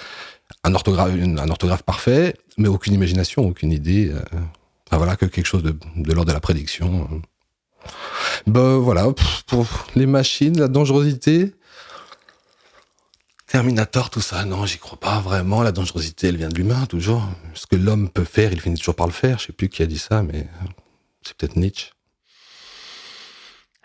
un 0.63 0.75
orthographe, 0.75 1.81
parfait, 1.81 2.35
mais 2.59 2.67
aucune 2.67 2.93
imagination, 2.93 3.47
aucune 3.47 3.71
idée. 3.71 4.11
Euh, 4.11 4.21
enfin, 4.85 4.97
voilà, 4.97 5.15
que 5.15 5.25
quelque 5.25 5.47
chose 5.47 5.63
de, 5.63 5.75
de 5.95 6.13
l'ordre 6.13 6.27
de 6.27 6.33
la 6.33 6.39
prédiction. 6.39 7.09
Ben 8.45 8.77
voilà, 8.77 9.07
pour 9.47 9.65
les 9.95 10.05
machines, 10.05 10.59
la 10.59 10.67
dangerosité. 10.67 11.55
Terminator, 13.47 14.11
tout 14.11 14.21
ça, 14.21 14.45
non, 14.45 14.67
j'y 14.67 14.77
crois 14.77 14.99
pas 14.99 15.19
vraiment. 15.19 15.63
La 15.63 15.71
dangerosité, 15.71 16.27
elle 16.27 16.37
vient 16.37 16.49
de 16.49 16.55
l'humain, 16.55 16.85
toujours. 16.85 17.27
Ce 17.55 17.65
que 17.65 17.77
l'homme 17.77 18.09
peut 18.09 18.25
faire, 18.25 18.53
il 18.53 18.61
finit 18.61 18.77
toujours 18.77 18.95
par 18.95 19.07
le 19.07 19.13
faire. 19.13 19.39
Je 19.39 19.47
sais 19.47 19.53
plus 19.53 19.69
qui 19.69 19.81
a 19.81 19.87
dit 19.87 19.97
ça, 19.97 20.21
mais 20.21 20.45
c'est 21.23 21.35
peut-être 21.35 21.55
Nietzsche. 21.55 21.96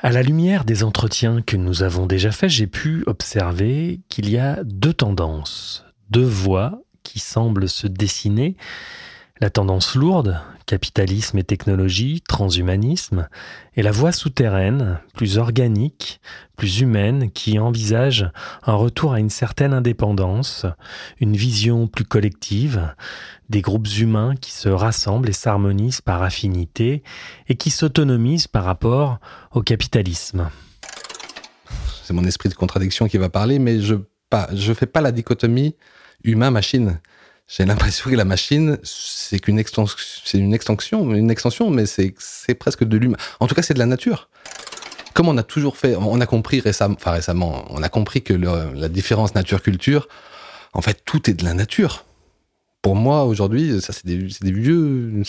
À 0.05 0.11
la 0.11 0.25
lumière 0.25 0.65
des 0.65 0.83
entretiens 0.83 1.43
que 1.43 1.57
nous 1.57 1.85
avons 1.85 2.07
déjà 2.07 2.33
faits, 2.33 2.51
j'ai 2.51 2.67
pu 2.67 3.05
observer 3.07 4.01
qu'il 4.09 4.29
y 4.29 4.37
a 4.37 4.65
deux 4.65 4.93
tendances, 4.93 5.85
deux 6.11 6.25
voies 6.25 6.83
qui 7.05 7.21
semblent 7.21 7.69
se 7.69 7.87
dessiner. 7.87 8.57
La 9.43 9.51
tendance 9.51 9.97
lourde, 9.97 10.41
capitalisme 10.67 11.37
et 11.37 11.43
technologie, 11.43 12.23
transhumanisme, 12.29 13.29
et 13.75 13.83
la 13.83 13.91
voie 13.91 14.13
souterraine, 14.13 15.01
plus 15.15 15.37
organique, 15.37 16.21
plus 16.57 16.79
humaine, 16.79 17.29
qui 17.33 17.59
envisage 17.59 18.31
un 18.63 18.75
retour 18.75 19.15
à 19.15 19.19
une 19.19 19.31
certaine 19.31 19.73
indépendance, 19.73 20.65
une 21.19 21.37
vision 21.37 21.89
plus 21.89 22.05
collective, 22.05 22.95
des 23.49 23.63
groupes 23.63 23.89
humains 23.99 24.37
qui 24.41 24.53
se 24.53 24.69
rassemblent 24.69 25.31
et 25.31 25.33
s'harmonisent 25.33 26.03
par 26.03 26.23
affinité 26.23 27.03
et 27.49 27.57
qui 27.57 27.71
s'autonomisent 27.71 28.47
par 28.47 28.63
rapport 28.63 29.19
au 29.51 29.61
capitalisme. 29.61 30.51
C'est 32.05 32.15
mon 32.15 32.25
esprit 32.27 32.49
de 32.49 32.55
contradiction 32.55 33.09
qui 33.09 33.19
va 33.19 33.29
parler, 33.29 33.59
mais 33.59 33.81
je 33.81 33.97
ne 33.97 34.75
fais 34.75 34.87
pas 34.87 35.01
la 35.01 35.11
dichotomie 35.11 35.75
humain-machine 36.23 37.01
j'ai 37.49 37.65
l'impression 37.65 38.11
que 38.11 38.17
la 38.17 38.25
machine, 38.25 38.79
c'est 38.83 39.39
qu'une 39.39 39.59
extension, 39.59 39.95
une 40.35 41.31
extension, 41.31 41.71
mais 41.71 41.87
c'est, 41.87 42.15
presque 42.55 42.85
de 42.85 42.97
l'humain. 42.97 43.19
En 43.41 43.47
tout 43.47 43.55
cas, 43.55 43.63
c'est 43.63 43.75
de 43.75 43.79
la 43.79 43.87
nature. 43.87 44.29
Comme 45.15 45.29
on 45.29 45.37
a 45.37 45.43
toujours 45.43 45.77
fait, 45.77 45.95
on 45.97 46.21
a 46.21 46.27
compris 46.27 46.61
récemment, 46.61 46.95
enfin 46.99 47.11
récemment, 47.11 47.67
on 47.69 47.83
a 47.83 47.91
compris 47.91 48.23
que 48.23 48.33
la 48.33 48.89
différence 48.89 49.35
nature-culture, 49.35 50.09
en 50.73 50.81
fait, 50.81 51.03
tout 51.05 51.29
est 51.29 51.35
de 51.35 51.45
la 51.45 51.53
nature. 51.53 52.07
Pour 52.81 52.97
moi, 52.97 53.25
aujourd'hui, 53.25 53.81
ça, 53.83 53.93
c'est 53.93 54.07
des, 54.07 54.31
c'est 54.31 54.45
des 54.45 54.53
vieux, 54.53 55.23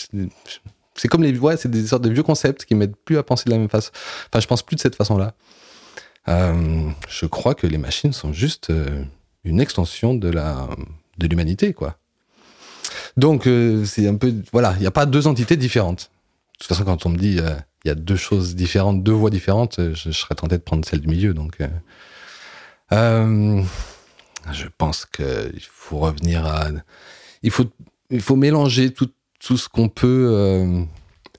c'est 0.94 1.08
comme 1.08 1.22
les, 1.22 1.36
ouais, 1.38 1.56
c'est 1.56 1.70
des 1.70 1.86
sortes 1.86 2.02
de 2.02 2.10
vieux 2.10 2.22
concepts 2.22 2.64
qui 2.64 2.74
m'aident 2.74 2.96
plus 3.04 3.18
à 3.18 3.22
penser 3.22 3.44
de 3.46 3.50
la 3.50 3.58
même 3.58 3.68
façon. 3.68 3.90
Enfin, 4.28 4.40
je 4.40 4.46
pense 4.46 4.62
plus 4.62 4.76
de 4.76 4.80
cette 4.80 4.96
façon-là. 4.96 5.34
Euh, 6.28 6.88
je 7.08 7.26
crois 7.26 7.54
que 7.54 7.66
les 7.66 7.78
machines 7.78 8.12
sont 8.12 8.32
juste 8.32 8.70
euh, 8.70 9.04
une 9.44 9.60
extension 9.60 10.14
de 10.14 10.28
la, 10.28 10.68
de 11.18 11.26
l'humanité, 11.26 11.74
quoi. 11.74 11.98
Donc, 13.16 13.46
euh, 13.46 13.84
c'est 13.84 14.08
un 14.08 14.16
peu. 14.16 14.34
Voilà, 14.52 14.74
il 14.76 14.80
n'y 14.80 14.86
a 14.86 14.90
pas 14.90 15.06
deux 15.06 15.26
entités 15.26 15.56
différentes. 15.56 16.10
De 16.54 16.58
toute 16.58 16.68
façon, 16.68 16.84
quand 16.84 17.06
on 17.06 17.10
me 17.10 17.16
dit 17.16 17.38
euh, 17.38 17.54
il 17.84 17.88
y 17.88 17.90
a 17.90 17.94
deux 17.94 18.16
choses 18.16 18.54
différentes, 18.54 19.02
deux 19.02 19.12
voies 19.12 19.30
différentes, 19.30 19.78
euh, 19.78 19.94
je, 19.94 20.10
serais 20.10 20.34
tenté 20.34 20.56
de 20.56 20.62
prendre 20.62 20.84
celle 20.84 21.00
du 21.00 21.08
milieu. 21.08 21.34
Donc, 21.34 21.58
je 22.90 24.66
pense 24.78 25.06
qu'il 25.06 25.64
faut 25.70 25.98
revenir 25.98 26.44
à. 26.46 26.68
Il 27.42 27.50
faut, 27.50 27.66
il 28.10 28.20
faut 28.20 28.36
mélanger 28.36 28.92
tout, 28.92 29.10
tout 29.38 29.56
ce 29.56 29.68
qu'on 29.68 29.88
peut, 29.88 30.86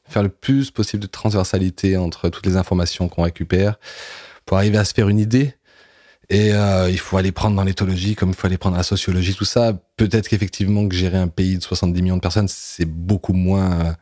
faire 0.08 0.24
le 0.24 0.30
plus 0.30 0.72
possible 0.72 1.02
de 1.02 1.08
transversalité 1.08 1.98
entre 1.98 2.30
toutes 2.30 2.46
les 2.46 2.58
informations 2.58 3.10
qu'on 3.10 3.24
récupère 3.24 3.80
pour 4.46 4.58
arriver 4.58 4.78
à 4.78 4.86
se 4.86 4.94
faire 4.94 5.10
une 5.10 5.20
idée 5.20 5.56
et 6.30 6.54
euh, 6.54 6.90
il 6.90 7.00
faut 7.00 7.18
aller 7.18 7.32
prendre 7.32 7.56
dans 7.56 7.64
l'éthologie 7.64 8.16
comme 8.16 8.30
il 8.30 8.36
faut 8.36 8.48
aller 8.48 8.58
prendre 8.58 8.78
la 8.78 8.84
sociologie, 8.84 9.36
tout 9.36 9.46
ça. 9.46 9.74
Peut-être 9.98 10.28
qu'effectivement 10.28 10.88
que 10.88 10.96
gérer 10.96 11.18
un 11.18 11.28
pays 11.28 11.58
de 11.58 11.64
70 11.64 12.02
millions 12.02 12.16
de 12.16 12.22
personnes, 12.22 12.48
c'est 12.48 12.86
beaucoup 12.86 13.34
moins, 13.34 13.96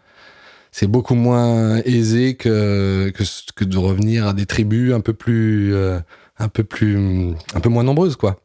c'est 0.71 0.87
beaucoup 0.87 1.15
moins 1.15 1.77
aisé 1.85 2.35
que, 2.35 3.11
que, 3.55 3.63
de 3.65 3.77
revenir 3.77 4.27
à 4.27 4.33
des 4.33 4.45
tribus 4.45 4.93
un 4.93 5.01
peu 5.01 5.13
plus, 5.13 5.73
euh, 5.75 5.99
un 6.39 6.47
peu 6.47 6.63
plus, 6.63 7.33
un 7.53 7.59
peu 7.59 7.69
moins 7.69 7.83
nombreuses, 7.83 8.15
quoi 8.15 8.39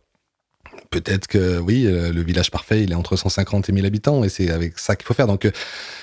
peut-être 0.90 1.26
que 1.26 1.58
oui, 1.58 1.86
euh, 1.86 2.12
le 2.12 2.22
village 2.22 2.50
parfait, 2.50 2.82
il 2.82 2.92
est 2.92 2.94
entre 2.94 3.16
150 3.16 3.68
et 3.68 3.72
1000 3.72 3.86
habitants 3.86 4.24
et 4.24 4.28
c'est 4.28 4.50
avec 4.50 4.78
ça 4.78 4.96
qu'il 4.96 5.06
faut 5.06 5.14
faire. 5.14 5.26
Donc 5.26 5.44
euh, 5.44 5.50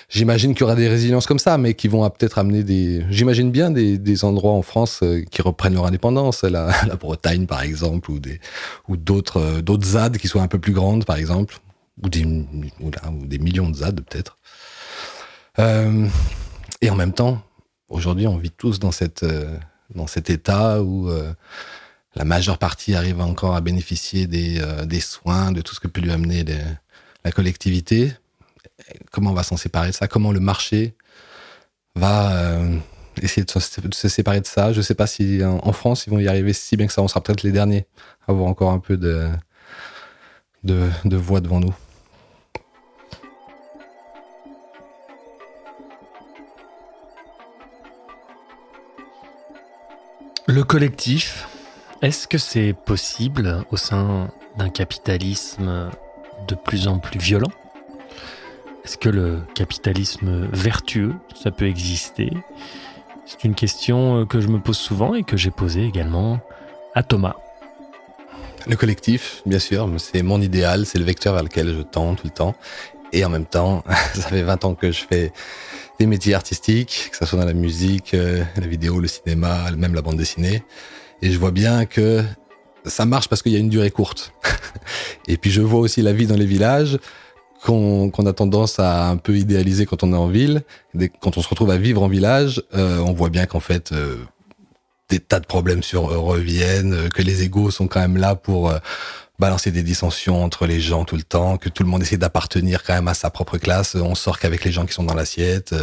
j'imagine 0.10 0.54
qu'il 0.54 0.62
y 0.62 0.64
aura 0.64 0.76
des 0.76 0.88
résiliences 0.88 1.28
comme 1.28 1.40
ça, 1.40 1.58
mais 1.58 1.74
qui 1.74 1.88
vont 1.88 2.08
peut-être 2.10 2.38
amener 2.38 2.64
des. 2.64 3.06
J'imagine 3.10 3.52
bien 3.52 3.72
des, 3.72 4.24
endroits 4.24 4.54
en 4.54 4.62
France 4.62 5.02
euh, 5.04 5.24
qui 5.30 5.42
reprennent 5.42 5.74
leur 5.74 5.86
indépendance, 5.86 6.44
la, 6.44 6.72
Bretagne 7.00 7.46
par 7.46 7.62
exemple, 7.62 8.12
ou 8.12 8.20
des 8.20 8.40
ou 8.88 8.98
d'autres 8.98 9.62
d'autres 9.62 9.86
ZAD 9.86 10.18
qui 10.18 10.28
soient 10.28 10.42
un 10.42 10.48
peu 10.48 10.60
plus 10.60 10.74
grandes 10.74 11.06
par 11.06 11.18
exemple, 11.18 11.58
ou 12.04 12.10
des 12.10 13.40
millions 13.40 13.70
de 13.70 13.76
ZAD 13.76 14.02
peut-être. 14.02 14.38
Euh, 15.60 16.08
et 16.82 16.90
en 16.90 16.96
même 16.96 17.14
temps, 17.14 17.42
aujourd'hui, 17.90 18.28
on 18.28 18.38
vit 18.38 18.52
tous 18.52 18.80
dans 18.80 18.92
cet 18.92 19.24
état 20.30 20.82
où 20.82 21.10
la 22.16 22.24
majeure 22.24 22.58
partie 22.58 22.96
arrive 22.96 23.20
encore 23.20 23.56
à 23.56 23.62
bénéficier 23.62 24.28
euh, 24.34 24.86
des 24.86 25.00
soins, 25.02 25.52
de 25.52 25.62
tout 25.62 25.76
ce 25.76 25.80
que 25.80 25.88
peut 25.88 26.02
lui 26.02 26.12
amener 26.12 26.46
la 27.24 27.32
collectivité. 27.32 28.14
Comment 29.12 29.32
on 29.32 29.34
va 29.34 29.44
s'en 29.44 29.58
séparer 29.58 29.90
de 29.90 29.94
ça? 29.94 30.08
Comment 30.08 30.32
le 30.32 30.40
marché 30.40 30.96
va 31.96 32.36
euh, 32.38 32.78
essayer 33.22 33.46
de 33.46 33.52
se, 33.52 34.08
séparer 34.10 34.42
de 34.42 34.46
ça? 34.46 34.74
Je 34.74 34.78
ne 34.78 34.84
sais 34.84 34.96
pas 34.96 35.08
si 35.08 35.44
en, 35.44 35.72
France, 35.72 36.06
ils 36.08 36.10
vont 36.10 36.20
y 36.20 36.28
arriver 36.28 36.54
si 36.54 36.76
bien 36.76 36.88
que 36.88 36.94
ça. 36.94 37.02
On 37.02 37.08
sera 37.08 37.22
peut-être 37.22 37.44
les 37.44 37.52
derniers 37.52 37.86
à 38.28 38.32
avoir 38.32 38.48
encore 38.48 38.72
un 38.72 38.80
peu 38.80 38.98
de, 38.98 39.30
voix 41.16 41.40
devant 41.40 41.60
nous. 41.60 41.74
Le 50.48 50.64
collectif, 50.64 51.48
est-ce 52.02 52.28
que 52.28 52.38
c'est 52.38 52.74
possible 52.74 53.64
au 53.72 53.78
sein 53.78 54.30
d'un 54.58 54.70
capitalisme 54.70 55.90
de 56.48 56.56
plus 56.56 56.88
en 56.88 57.00
plus 57.00 57.20
violent? 57.20 57.50
Est-ce 58.86 59.00
que 59.00 59.10
le 59.10 59.40
capitalisme 59.56 60.48
vertueux, 60.54 61.16
ça 61.36 61.50
peut 61.50 61.66
exister? 61.66 62.30
C'est 63.26 63.44
une 63.44 63.56
question 63.56 64.28
que 64.28 64.40
je 64.40 64.48
me 64.48 64.60
pose 64.60 64.78
souvent 64.78 65.16
et 65.16 65.24
que 65.24 65.36
j'ai 65.38 65.50
posée 65.50 65.86
également 65.86 66.40
à 66.94 67.02
Thomas. 67.02 67.36
Le 68.68 68.76
collectif, 68.76 69.42
bien 69.48 69.58
sûr, 69.58 69.90
c'est 69.98 70.22
mon 70.22 70.40
idéal, 70.40 70.86
c'est 70.86 71.00
le 71.00 71.04
vecteur 71.04 71.34
vers 71.34 71.42
lequel 71.42 71.76
je 71.76 71.82
tends 71.82 72.14
tout 72.14 72.28
le 72.28 72.32
temps. 72.32 72.54
Et 73.12 73.26
en 73.26 73.30
même 73.30 73.48
temps, 73.48 73.84
ça 74.14 74.30
fait 74.30 74.44
20 74.44 74.66
ans 74.66 74.76
que 74.76 74.92
je 74.92 75.02
fais 75.02 75.34
des 76.00 76.06
métiers 76.06 76.36
artistiques, 76.36 77.10
que 77.10 77.18
ce 77.18 77.26
soit 77.26 77.40
dans 77.40 77.46
la 77.46 77.54
musique, 77.54 78.14
euh, 78.14 78.44
la 78.56 78.68
vidéo, 78.68 79.00
le 79.00 79.08
cinéma, 79.08 79.72
même 79.76 79.96
la 79.96 80.04
bande 80.04 80.18
dessinée. 80.18 80.62
Et 81.24 81.32
je 81.32 81.40
vois 81.40 81.52
bien 81.52 81.88
que 81.88 82.24
ça 82.86 83.06
marche 83.06 83.30
parce 83.30 83.42
qu'il 83.42 83.52
y 83.52 83.56
a 83.56 83.60
une 83.60 83.70
durée 83.70 83.90
courte. 83.90 84.32
et 85.28 85.38
puis 85.38 85.50
je 85.50 85.62
vois 85.62 85.80
aussi 85.80 86.04
la 86.04 86.14
vie 86.14 86.28
dans 86.28 86.38
les 86.38 86.46
villages 86.46 87.00
qu'on 87.66 88.26
a 88.28 88.34
tendance 88.34 88.78
à 88.78 89.08
un 89.08 89.18
peu 89.18 89.36
idéaliser 89.38 89.88
quand 89.88 90.04
on 90.04 90.14
est 90.14 90.18
en 90.18 90.28
ville. 90.28 90.62
Quand 91.20 91.36
on 91.38 91.42
se 91.42 91.50
retrouve 91.50 91.72
à 91.72 91.78
vivre 91.78 92.04
en 92.04 92.08
village, 92.08 92.62
euh, 92.76 93.00
on 93.00 93.14
voit 93.14 93.30
bien 93.30 93.48
qu'en 93.48 93.60
fait, 93.60 93.92
euh, 93.92 94.18
des 95.10 95.20
tas 95.20 95.40
de 95.40 95.48
problèmes 95.48 95.82
sur 95.82 96.12
euh, 96.12 96.20
reviennent, 96.20 97.10
que 97.10 97.24
les 97.24 97.42
égaux 97.42 97.72
sont 97.72 97.88
quand 97.88 98.02
même 98.02 98.18
là 98.18 98.36
pour 98.36 98.72
balancer 99.40 99.72
des 99.72 99.82
dissensions 99.82 100.44
entre 100.44 100.68
les 100.68 100.80
gens 100.80 101.06
tout 101.06 101.16
le 101.16 101.24
temps, 101.24 101.58
que 101.58 101.70
tout 101.70 101.82
le 101.82 101.90
monde 101.90 102.04
essaie 102.04 102.18
d'appartenir 102.18 102.84
quand 102.84 102.94
même 102.94 103.08
à 103.08 103.16
sa 103.16 103.32
propre 103.32 103.58
classe. 103.58 103.96
On 103.96 104.14
sort 104.14 104.38
qu'avec 104.38 104.64
les 104.64 104.72
gens 104.72 104.86
qui 104.86 104.94
sont 104.94 105.04
dans 105.04 105.16
l'assiette. 105.16 105.74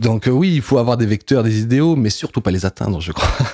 Donc 0.00 0.28
oui, 0.30 0.52
il 0.52 0.62
faut 0.62 0.78
avoir 0.78 0.96
des 0.96 1.06
vecteurs, 1.06 1.44
des 1.44 1.60
idéaux, 1.60 1.94
mais 1.94 2.10
surtout 2.10 2.40
pas 2.40 2.50
les 2.50 2.66
atteindre, 2.66 3.00
je 3.00 3.12
crois. 3.12 3.46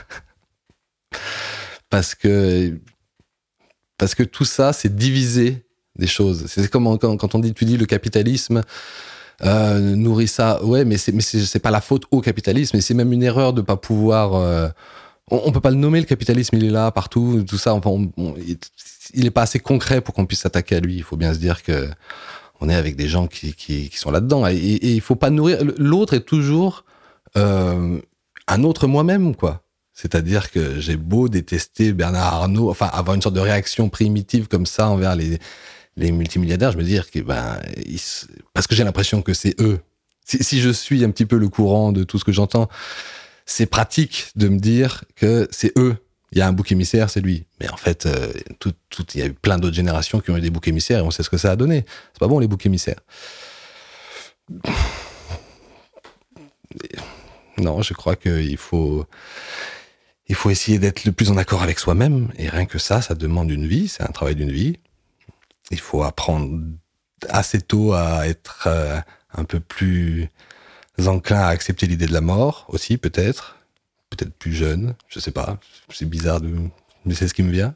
parce 1.90 2.14
que 2.14 2.74
parce 3.98 4.14
que 4.14 4.22
tout 4.22 4.46
ça, 4.46 4.72
c'est 4.72 4.94
diviser 4.94 5.67
des 5.98 6.06
choses. 6.06 6.44
C'est 6.46 6.68
comme 6.70 6.98
quand, 6.98 7.34
on 7.34 7.38
dit, 7.38 7.52
tu 7.52 7.64
dis 7.64 7.76
le 7.76 7.86
capitalisme 7.86 8.62
euh, 9.44 9.78
nourrit 9.96 10.28
ça. 10.28 10.62
Ouais, 10.64 10.84
mais 10.84 10.98
c'est 10.98 11.12
mais 11.12 11.20
c'est 11.20 11.58
pas 11.58 11.70
la 11.70 11.80
faute 11.80 12.04
au 12.10 12.20
capitalisme, 12.20 12.76
et 12.76 12.80
c'est 12.80 12.94
même 12.94 13.12
une 13.12 13.22
erreur 13.22 13.52
de 13.52 13.60
pas 13.60 13.76
pouvoir. 13.76 14.34
Euh, 14.34 14.68
on, 15.30 15.52
peut 15.52 15.60
pas 15.60 15.70
le 15.70 15.76
nommer 15.76 16.00
le 16.00 16.06
capitalisme, 16.06 16.56
il 16.56 16.64
est 16.64 16.70
là 16.70 16.90
partout, 16.90 17.44
tout 17.46 17.58
ça. 17.58 17.74
Enfin, 17.74 17.90
il, 19.14 19.26
est 19.26 19.30
pas 19.30 19.42
assez 19.42 19.58
concret 19.58 20.00
pour 20.00 20.14
qu'on 20.14 20.26
puisse 20.26 20.40
s'attaquer 20.40 20.76
à 20.76 20.80
lui. 20.80 20.96
Il 20.96 21.02
faut 21.02 21.16
bien 21.16 21.34
se 21.34 21.38
dire 21.38 21.62
que 21.62 21.88
on 22.60 22.68
est 22.68 22.74
avec 22.74 22.96
des 22.96 23.08
gens 23.08 23.26
qui, 23.26 23.52
qui, 23.54 23.88
qui 23.88 23.98
sont 23.98 24.10
là-dedans. 24.10 24.46
Et, 24.46 24.56
et, 24.56 24.94
il 24.94 25.00
faut 25.00 25.16
pas 25.16 25.30
nourrir. 25.30 25.58
L'autre 25.76 26.14
est 26.14 26.24
toujours 26.24 26.84
euh, 27.36 28.00
un 28.48 28.64
autre 28.64 28.86
moi-même, 28.86 29.36
quoi. 29.36 29.62
C'est-à-dire 29.92 30.50
que 30.50 30.80
j'ai 30.80 30.96
beau 30.96 31.28
détester 31.28 31.92
Bernard 31.92 32.34
Arnault, 32.34 32.70
enfin 32.70 32.86
avoir 32.86 33.14
une 33.14 33.22
sorte 33.22 33.34
de 33.34 33.40
réaction 33.40 33.88
primitive 33.88 34.48
comme 34.48 34.64
ça 34.64 34.88
envers 34.88 35.16
les, 35.16 35.38
les 35.98 36.12
multimilliardaires, 36.12 36.72
je 36.72 36.78
me 36.78 36.84
dire 36.84 37.10
que 37.10 37.20
ben 37.20 37.60
parce 38.54 38.66
que 38.66 38.74
j'ai 38.74 38.84
l'impression 38.84 39.22
que 39.22 39.34
c'est 39.34 39.60
eux. 39.60 39.80
Si, 40.24 40.60
je 40.60 40.68
suis 40.68 41.04
un 41.04 41.10
petit 41.10 41.24
peu 41.24 41.38
le 41.38 41.48
courant 41.48 41.90
de 41.90 42.04
tout 42.04 42.18
ce 42.18 42.24
que 42.24 42.32
j'entends, 42.32 42.68
c'est 43.46 43.64
pratique 43.64 44.30
de 44.36 44.48
me 44.48 44.58
dire 44.58 45.04
que 45.16 45.48
c'est 45.50 45.76
eux 45.78 45.96
il 46.32 46.38
y 46.38 46.40
a 46.42 46.46
un 46.46 46.52
bouc 46.52 46.70
émissaire, 46.72 47.08
c'est 47.10 47.20
lui. 47.20 47.46
Mais 47.60 47.70
en 47.70 47.76
fait, 47.76 48.06
euh, 48.06 48.32
il 49.14 49.20
y 49.20 49.22
a 49.22 49.26
eu 49.26 49.32
plein 49.32 49.58
d'autres 49.58 49.76
générations 49.76 50.20
qui 50.20 50.30
ont 50.30 50.36
eu 50.36 50.40
des 50.40 50.50
boucs 50.50 50.68
émissaires 50.68 50.98
et 50.98 51.02
on 51.02 51.10
sait 51.10 51.22
ce 51.22 51.30
que 51.30 51.38
ça 51.38 51.50
a 51.50 51.56
donné. 51.56 51.84
C'est 52.12 52.20
pas 52.20 52.28
bon, 52.28 52.38
les 52.38 52.46
boucs 52.46 52.66
émissaires. 52.66 53.00
Non, 57.56 57.82
je 57.82 57.94
crois 57.94 58.14
qu'il 58.14 58.56
faut, 58.58 59.06
il 60.28 60.34
faut 60.34 60.50
essayer 60.50 60.78
d'être 60.78 61.04
le 61.04 61.12
plus 61.12 61.30
en 61.30 61.36
accord 61.36 61.62
avec 61.62 61.78
soi-même. 61.78 62.30
Et 62.36 62.48
rien 62.48 62.66
que 62.66 62.78
ça, 62.78 63.00
ça 63.00 63.14
demande 63.14 63.50
une 63.50 63.66
vie, 63.66 63.88
c'est 63.88 64.02
un 64.02 64.12
travail 64.12 64.34
d'une 64.34 64.52
vie. 64.52 64.76
Il 65.70 65.80
faut 65.80 66.02
apprendre 66.02 66.60
assez 67.28 67.60
tôt 67.60 67.92
à 67.92 68.26
être 68.26 68.64
euh, 68.66 69.00
un 69.34 69.44
peu 69.44 69.60
plus 69.60 70.30
enclin 71.06 71.40
à 71.40 71.48
accepter 71.48 71.86
l'idée 71.86 72.06
de 72.06 72.12
la 72.12 72.20
mort 72.20 72.66
aussi, 72.68 72.96
peut-être 72.96 73.58
peut-être 74.10 74.34
plus 74.34 74.52
jeune, 74.52 74.94
je 75.08 75.20
sais 75.20 75.30
pas, 75.30 75.58
c'est 75.90 76.08
bizarre 76.08 76.40
mais 77.04 77.14
c'est 77.14 77.28
ce 77.28 77.34
qui 77.34 77.42
me 77.42 77.52
vient. 77.52 77.74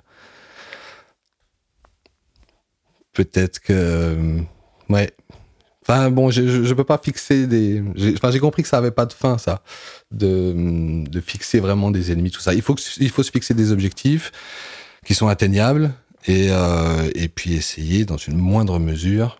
Peut-être 3.13 3.61
que, 3.61 4.41
ouais. 4.89 5.13
Enfin 5.83 6.11
bon, 6.11 6.31
je, 6.31 6.65
je, 6.65 6.75
peux 6.75 6.85
pas 6.85 6.99
fixer 6.99 7.47
des. 7.47 7.83
Enfin, 8.15 8.31
j'ai 8.31 8.39
compris 8.39 8.63
que 8.63 8.69
ça 8.69 8.79
avait 8.79 8.93
pas 8.93 9.05
de 9.05 9.13
fin, 9.13 9.37
ça, 9.37 9.63
de, 10.13 11.05
fixer 11.21 11.61
vraiment 11.61 11.91
des 11.91 12.13
ennemis, 12.13 12.31
tout 12.31 12.41
ça. 12.41 12.55
Il 12.55 12.63
faut 12.63 12.77
se 12.77 13.31
fixer 13.31 13.53
des 13.53 13.73
objectifs 13.73 14.31
qui 15.05 15.15
sont 15.15 15.29
atteignables 15.29 15.93
et, 16.27 16.49
euh, 16.51 17.11
et 17.15 17.29
puis 17.29 17.55
essayer, 17.55 18.05
dans 18.05 18.17
une 18.17 18.37
moindre 18.37 18.79
mesure, 18.79 19.39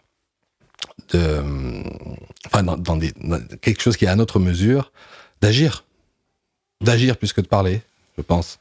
de, 1.13 1.43
enfin, 2.47 2.63
dans, 2.63 2.97
des, 2.97 3.13
dans 3.21 3.41
quelque 3.61 3.83
chose 3.83 3.97
qui 3.97 4.05
est 4.05 4.09
à 4.09 4.17
notre 4.17 4.39
mesure, 4.39 4.93
d'agir 5.41 5.85
d'agir 6.83 7.17
plus 7.17 7.33
que 7.33 7.41
de 7.41 7.47
parler, 7.47 7.81
je 8.17 8.23
pense. 8.23 8.59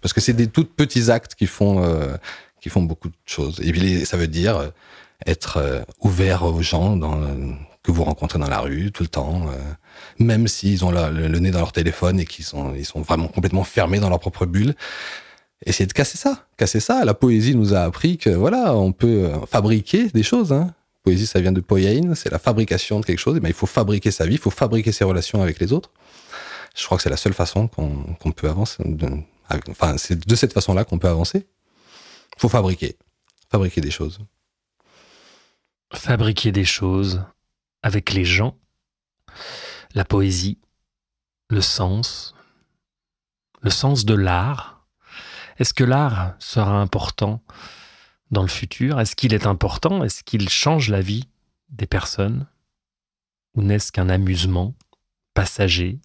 Parce 0.00 0.12
que 0.12 0.20
c'est 0.20 0.32
des 0.32 0.48
tout 0.48 0.64
petits 0.64 1.10
actes 1.10 1.34
qui 1.34 1.46
font, 1.46 1.82
euh, 1.82 2.16
qui 2.60 2.68
font 2.68 2.82
beaucoup 2.82 3.08
de 3.08 3.14
choses. 3.24 3.60
Et 3.62 3.72
puis 3.72 4.04
ça 4.04 4.16
veut 4.16 4.26
dire 4.26 4.56
euh, 4.56 4.68
être 5.26 5.56
euh, 5.56 5.82
ouvert 6.00 6.42
aux 6.42 6.60
gens 6.60 6.98
que 7.82 7.92
vous 7.92 8.04
rencontrez 8.04 8.38
dans 8.38 8.48
la 8.48 8.60
rue 8.60 8.90
tout 8.92 9.02
le 9.02 9.08
temps, 9.08 9.46
même 10.18 10.48
s'ils 10.48 10.84
ont 10.86 10.90
le, 10.90 11.38
nez 11.38 11.50
dans 11.50 11.58
leur 11.58 11.72
téléphone 11.72 12.18
et 12.18 12.24
qu'ils 12.24 12.44
sont, 12.44 12.74
ils 12.74 12.86
sont 12.86 13.02
vraiment 13.02 13.28
complètement 13.28 13.64
fermés 13.64 14.00
dans 14.00 14.08
leur 14.08 14.20
propre 14.20 14.46
bulle. 14.46 14.74
Essayer 15.66 15.86
de 15.86 15.92
casser 15.92 16.18
ça, 16.18 16.46
casser 16.56 16.80
ça. 16.80 17.04
La 17.04 17.14
poésie 17.14 17.54
nous 17.54 17.74
a 17.74 17.80
appris 17.80 18.18
que 18.18 18.30
voilà, 18.30 18.74
on 18.74 18.92
peut 18.92 19.30
fabriquer 19.50 20.08
des 20.08 20.22
choses. 20.22 20.52
Hein. 20.52 20.74
Poésie, 21.04 21.26
ça 21.26 21.40
vient 21.40 21.52
de 21.52 21.60
poiein, 21.60 22.14
c'est 22.14 22.30
la 22.30 22.38
fabrication 22.38 23.00
de 23.00 23.04
quelque 23.04 23.18
chose. 23.18 23.36
Et 23.36 23.40
ben, 23.40 23.48
il 23.48 23.54
faut 23.54 23.66
fabriquer 23.66 24.10
sa 24.10 24.26
vie, 24.26 24.34
il 24.34 24.40
faut 24.40 24.50
fabriquer 24.50 24.92
ses 24.92 25.04
relations 25.04 25.42
avec 25.42 25.58
les 25.58 25.72
autres. 25.72 25.90
Je 26.74 26.84
crois 26.84 26.96
que 26.96 27.02
c'est 27.02 27.10
la 27.10 27.16
seule 27.16 27.34
façon 27.34 27.68
qu'on 27.68 28.32
peut 28.32 28.48
avancer. 28.48 28.82
enfin, 29.70 29.96
c'est 29.96 30.26
de 30.26 30.34
cette 30.34 30.52
façon-là 30.52 30.84
qu'on 30.84 30.98
peut 30.98 31.08
avancer. 31.08 31.46
Il 32.36 32.40
faut 32.40 32.48
fabriquer, 32.48 32.96
fabriquer 33.50 33.80
des 33.80 33.90
choses. 33.90 34.18
Fabriquer 35.92 36.50
des 36.52 36.64
choses 36.64 37.22
avec 37.82 38.12
les 38.12 38.24
gens, 38.24 38.56
la 39.94 40.04
poésie, 40.04 40.58
le 41.48 41.60
sens, 41.60 42.34
le 43.60 43.70
sens 43.70 44.04
de 44.04 44.14
l'art. 44.14 44.73
Est-ce 45.58 45.74
que 45.74 45.84
l'art 45.84 46.34
sera 46.38 46.80
important 46.80 47.42
dans 48.30 48.42
le 48.42 48.48
futur? 48.48 49.00
Est-ce 49.00 49.14
qu'il 49.14 49.34
est 49.34 49.46
important? 49.46 50.02
Est-ce 50.02 50.24
qu'il 50.24 50.48
change 50.48 50.90
la 50.90 51.00
vie 51.00 51.28
des 51.70 51.86
personnes? 51.86 52.46
Ou 53.56 53.62
n'est-ce 53.62 53.92
qu'un 53.92 54.08
amusement 54.08 54.74
passager? 55.34 56.00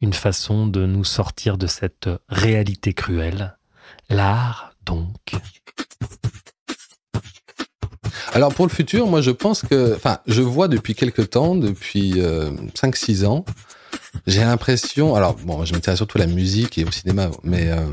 Une 0.00 0.14
façon 0.14 0.66
de 0.66 0.86
nous 0.86 1.04
sortir 1.04 1.58
de 1.58 1.66
cette 1.66 2.08
réalité 2.28 2.94
cruelle? 2.94 3.56
L'art, 4.08 4.74
donc? 4.84 5.36
Alors 8.32 8.54
pour 8.54 8.66
le 8.66 8.72
futur, 8.72 9.06
moi 9.06 9.20
je 9.20 9.30
pense 9.30 9.62
que, 9.62 9.94
enfin, 9.94 10.18
je 10.26 10.40
vois 10.40 10.68
depuis 10.68 10.94
quelques 10.94 11.30
temps, 11.30 11.54
depuis 11.54 12.14
5-6 12.14 13.24
euh, 13.24 13.26
ans, 13.26 13.44
j'ai 14.26 14.40
l'impression, 14.40 15.14
alors 15.14 15.34
bon, 15.34 15.64
je 15.64 15.72
m'intéresse 15.72 15.98
surtout 15.98 16.18
à 16.18 16.20
la 16.20 16.26
musique 16.26 16.78
et 16.78 16.84
au 16.84 16.90
cinéma, 16.90 17.30
mais 17.42 17.70
euh, 17.70 17.86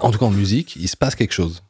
en 0.00 0.10
tout 0.10 0.18
cas 0.18 0.26
en 0.26 0.30
musique, 0.30 0.76
il 0.76 0.88
se 0.88 0.96
passe 0.96 1.14
quelque 1.14 1.34
chose. 1.34 1.62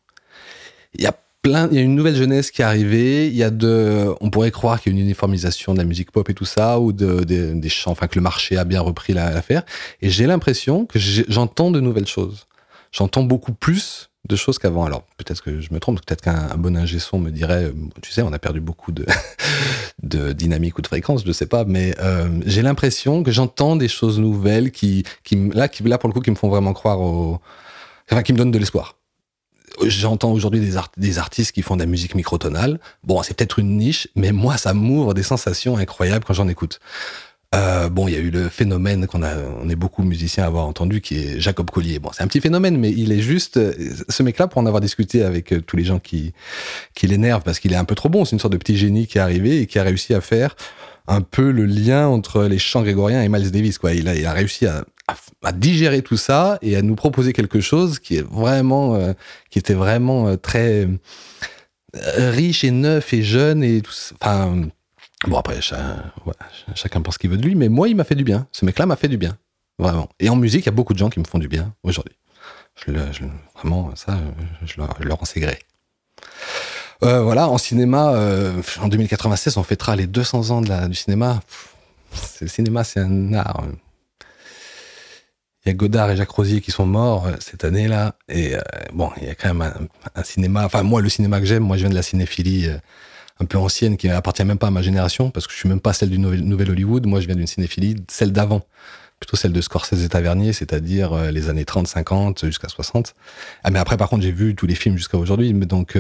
Il 0.95 1.03
y 1.03 1.07
a 1.07 1.15
plein, 1.43 1.69
il 1.71 1.77
y 1.77 1.79
a 1.79 1.83
une 1.83 1.95
nouvelle 1.95 2.17
jeunesse 2.17 2.51
qui 2.51 2.63
est 2.63 2.65
arrivée. 2.65 3.29
Il 3.29 3.35
y 3.35 3.43
a 3.43 3.51
de, 3.51 4.15
on 4.21 4.31
pourrait 4.31 4.51
croire 4.51 4.81
qu'il 4.81 4.93
y 4.93 4.97
a 4.97 4.99
une 4.99 5.05
uniformisation 5.05 5.73
de 5.73 5.79
la 5.79 5.85
musique 5.85 6.11
pop 6.11 6.29
et 6.29 6.35
tout 6.35 6.45
ça, 6.45 6.81
ou 6.81 6.93
de, 6.93 7.25
des 7.25 7.69
chants, 7.69 7.93
enfin 7.93 8.07
que 8.07 8.17
le 8.17 8.23
marché 8.23 8.57
a 8.57 8.65
bien 8.65 8.81
repris 8.81 9.13
l'affaire. 9.13 9.63
Et 10.03 10.11
j'ai 10.11 10.27
l'impression 10.27 10.87
que 10.87 10.99
j'entends 10.99 11.71
de 11.71 11.81
nouvelles 11.81 12.07
choses. 12.07 12.47
J'entends 12.93 13.23
beaucoup 13.23 13.53
plus 13.53 14.08
de 14.27 14.37
choses 14.37 14.59
qu'avant. 14.59 14.85
Alors 14.85 15.03
peut-être 15.17 15.43
que 15.43 15.61
je 15.61 15.73
me 15.73 15.81
trompe, 15.81 16.01
peut-être 16.05 16.23
qu'un 16.23 16.57
bon 16.57 16.77
ingé 16.77 16.99
son 16.99 17.19
me 17.19 17.31
dirait, 17.31 17.65
euh, 17.65 17.73
tu 18.03 18.13
sais, 18.13 18.23
on 18.23 18.33
a 18.33 18.39
perdu 18.39 18.61
beaucoup 18.61 18.93
de, 18.93 19.07
de 20.03 20.33
dynamique 20.33 20.79
ou 20.79 20.83
de 20.83 20.87
fréquence, 20.87 21.25
je 21.25 21.33
sais 21.33 21.47
pas, 21.47 21.65
mais 21.65 21.95
euh, 22.01 22.29
j'ai 22.47 22.63
l'impression 22.63 23.23
que 23.23 23.31
j'entends 23.31 23.77
des 23.77 23.89
choses 23.89 24.19
nouvelles 24.19 24.71
qui, 24.71 25.05
qui 25.25 25.37
là, 25.51 25.69
qui 25.69 25.83
là 25.85 25.99
pour 25.99 26.09
le 26.09 26.15
coup, 26.15 26.21
qui 26.21 26.31
me 26.31 26.37
font 26.37 26.49
vraiment 26.49 26.73
croire 26.73 27.01
au, 27.01 27.41
enfin, 28.11 28.23
qui 28.23 28.33
me 28.33 28.39
donnent 28.39 28.51
de 28.51 28.59
l'espoir. 28.59 28.97
J'entends 29.85 30.33
aujourd'hui 30.33 30.61
des, 30.61 30.77
des, 30.97 31.19
artistes 31.19 31.53
qui 31.53 31.63
font 31.63 31.77
de 31.77 31.81
la 31.81 31.87
musique 31.87 32.17
microtonale. 32.17 32.81
Bon, 33.05 33.23
c'est 33.23 33.35
peut-être 33.35 33.61
une 33.61 33.77
niche, 33.77 34.09
mais 34.17 34.33
moi, 34.33 34.57
ça 34.57 34.75
m'ouvre 34.75 35.15
des 35.15 35.23
sensations 35.23 35.77
incroyables 35.77 36.25
quand 36.25 36.35
j'en 36.35 36.49
écoute. 36.49 36.81
Euh, 37.55 37.89
bon, 37.89 38.09
il 38.09 38.15
y 38.15 38.17
a 38.17 38.21
eu 38.21 38.31
le 38.31 38.49
phénomène 38.49 39.07
qu'on 39.07 39.23
a, 39.23 39.35
on 39.63 39.69
est 39.71 39.77
beaucoup 39.77 40.03
musiciens 40.03 40.45
à 40.45 40.47
avoir 40.49 40.67
entendu, 40.67 41.01
qui 41.01 41.19
est 41.19 41.41
Jacob 41.41 41.71
Collier. 41.71 41.99
Bon, 41.99 42.11
c'est 42.13 42.23
un 42.23 42.27
petit 42.27 42.41
phénomène, 42.41 42.77
mais 42.77 42.91
il 42.91 43.11
est 43.11 43.21
juste, 43.21 43.59
ce 44.09 44.23
mec-là, 44.23 44.49
pour 44.49 44.61
en 44.61 44.67
avoir 44.67 44.83
discuté 44.83 45.23
avec 45.23 45.53
euh, 45.53 45.63
tous 45.63 45.77
les 45.77 45.85
gens 45.85 45.99
qui, 45.99 46.35
qui 46.95 47.07
l'énervent, 47.07 47.43
parce 47.43 47.59
qu'il 47.59 47.73
est 47.73 47.77
un 47.77 47.85
peu 47.87 47.95
trop 47.95 48.11
bon. 48.11 48.25
C'est 48.25 48.33
une 48.33 48.41
sorte 48.41 48.53
de 48.53 48.59
petit 48.59 48.77
génie 48.77 49.07
qui 49.07 49.19
est 49.19 49.23
arrivé 49.23 49.61
et 49.61 49.67
qui 49.67 49.79
a 49.79 49.83
réussi 49.83 50.13
à 50.15 50.21
faire 50.21 50.57
un 51.09 51.23
peu 51.23 51.51
le 51.51 51.65
lien 51.65 52.07
entre 52.07 52.45
les 52.45 52.59
chants 52.59 52.83
grégoriens 52.83 53.23
et 53.23 53.29
Miles 53.29 53.51
Davis, 53.51 53.79
quoi. 53.79 53.95
Il 53.95 54.09
a, 54.09 54.15
il 54.15 54.27
a 54.27 54.33
réussi 54.33 54.67
à, 54.67 54.85
à, 55.43 55.53
digérer 55.53 56.03
tout 56.03 56.19
ça 56.19 56.59
et 56.63 56.77
à 56.77 56.83
nous 56.83 56.95
proposer 56.95 57.33
quelque 57.33 57.61
chose 57.61 57.99
qui 57.99 58.17
est 58.17 58.27
vraiment, 58.27 58.95
euh, 58.95 59.15
qui 59.51 59.59
était 59.59 59.75
vraiment 59.75 60.29
euh, 60.29 60.37
très 60.37 60.87
euh, 61.97 62.31
riche 62.31 62.63
et 62.63 62.71
neuf 62.71 63.13
et 63.15 63.23
jeune 63.23 63.65
et 63.65 63.81
tout. 63.81 63.93
Enfin, 64.21 64.69
bon 65.27 65.39
après, 65.39 65.61
chacun 65.61 67.01
pense 67.01 67.15
ce 67.15 67.19
qu'il 67.19 67.31
veut 67.31 67.37
de 67.37 67.47
lui, 67.47 67.55
mais 67.55 67.69
moi, 67.69 67.89
il 67.89 67.97
m'a 67.97 68.05
fait 68.05 68.15
du 68.15 68.25
bien. 68.25 68.47
Ce 68.53 68.65
mec-là 68.65 68.87
m'a 68.87 68.97
fait 68.97 69.09
du 69.09 69.17
bien, 69.17 69.37
vraiment. 69.79 70.09
Et 70.21 70.29
en 70.29 70.37
musique, 70.37 70.63
il 70.63 70.67
y 70.67 70.71
a 70.71 70.73
beaucoup 70.73 70.95
de 70.95 70.99
gens 70.99 71.11
qui 71.11 71.19
me 71.19 71.25
font 71.25 71.39
du 71.39 71.49
bien 71.49 71.75
aujourd'hui. 71.83 72.15
Vraiment, 73.57 73.95
ça, 73.97 74.19
je 74.65 74.77
leur, 74.79 75.23
en 75.23 75.25
sais 75.25 75.41
gré. 75.41 75.59
Euh, 77.03 77.23
voilà, 77.23 77.49
en 77.49 77.59
cinéma, 77.59 78.13
euh, 78.15 78.61
en 78.81 78.89
2096, 78.89 79.57
on 79.57 79.63
fêtera 79.63 79.97
les 79.97 80.07
200 80.07 80.51
ans 80.51 80.61
du 80.61 80.95
cinéma. 80.95 81.41
le 82.41 82.49
cinéma, 82.49 82.85
c'est 82.85 83.01
un 83.01 83.35
art. 83.35 83.65
Il 85.65 85.69
y 85.69 85.71
a 85.71 85.75
Godard 85.75 86.11
et 86.11 86.17
Jacques 86.17 86.31
Rosier 86.31 86.61
qui 86.61 86.71
sont 86.71 86.87
morts 86.87 87.27
euh, 87.27 87.33
cette 87.41 87.65
année-là. 87.65 88.15
Et 88.29 88.55
bon, 88.93 89.11
il 89.21 89.27
y 89.27 89.31
a 89.31 89.35
quand 89.35 89.53
même 89.53 89.89
un, 90.15 90.25
cinéma. 90.25 90.65
Enfin, 90.65 90.83
moi, 90.83 91.01
le 91.01 91.09
cinéma 91.09 91.41
que 91.41 91.47
j'aime, 91.47 91.65
moi, 91.65 91.77
je 91.77 91.83
viens 91.83 91.91
de 91.91 91.95
la 91.95 92.03
cinéphilie 92.03 92.69
un 93.41 93.45
peu 93.45 93.59
ancienne 93.59 93.97
qui 93.97 94.09
appartient 94.09 94.45
même 94.45 94.59
pas 94.59 94.69
à 94.69 94.71
ma 94.71 94.83
génération 94.83 95.31
parce 95.31 95.47
que 95.47 95.53
je 95.53 95.59
suis 95.59 95.69
même 95.69 95.81
pas 95.81 95.93
celle 95.93 96.11
du 96.11 96.19
nouvel 96.19 96.71
Hollywood. 96.71 97.07
Moi, 97.07 97.21
je 97.21 97.27
viens 97.27 97.37
d'une 97.37 97.47
cinéphilie, 97.47 97.97
celle 98.09 98.33
d'avant 98.33 98.63
plutôt 99.21 99.37
celle 99.37 99.53
de 99.53 99.61
Scorsese 99.61 100.05
et 100.05 100.09
Tavernier, 100.09 100.53
c'est-à-dire 100.53 101.33
les 101.33 101.49
années 101.49 101.65
30, 101.65 101.89
50 101.89 102.45
jusqu'à 102.47 102.69
60. 102.69 103.17
Ah, 103.65 103.71
mais 103.71 103.81
après, 103.81 103.97
par 103.97 104.09
contre, 104.09 104.23
j'ai 104.23 104.31
vu 104.31 104.55
tous 104.55 104.67
les 104.67 104.77
films 104.77 104.97
jusqu'à 104.97 105.19
aujourd'hui. 105.19 105.53
Donc, 105.53 105.97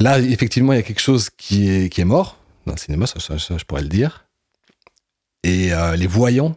Là, 0.00 0.18
effectivement, 0.18 0.72
il 0.72 0.76
y 0.76 0.80
a 0.80 0.82
quelque 0.82 1.00
chose 1.00 1.30
qui 1.30 1.70
est, 1.70 1.88
qui 1.88 2.00
est 2.00 2.06
mort 2.06 2.38
dans 2.66 2.72
le 2.72 2.78
cinéma, 2.78 3.06
ça, 3.06 3.18
je 3.36 3.64
pourrais 3.64 3.82
le 3.82 3.88
dire. 3.88 4.26
Et 5.42 5.72
euh, 5.72 5.96
les 5.96 6.06
voyants 6.06 6.56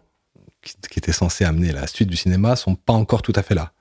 qui, 0.61 0.99
étaient 0.99 1.11
censés 1.11 1.43
amener 1.43 1.71
la 1.71 1.85
suite 1.87 2.09
du 2.09 2.17
cinéma 2.17 2.55
sont 2.55 2.75
pas 2.75 2.93
encore 2.93 3.21
tout 3.21 3.33
à 3.35 3.43
fait 3.43 3.53
là. 3.53 3.73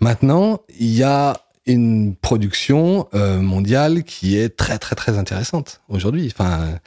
Maintenant, 0.00 0.60
il 0.78 0.90
y 0.90 1.02
a 1.02 1.40
une 1.72 2.16
production 2.16 3.08
euh, 3.14 3.40
mondiale 3.40 4.04
qui 4.04 4.36
est 4.38 4.56
très 4.56 4.78
très 4.78 4.96
très 4.96 5.18
intéressante 5.18 5.80
aujourd'hui. 5.88 6.30
Enfin, 6.32 6.78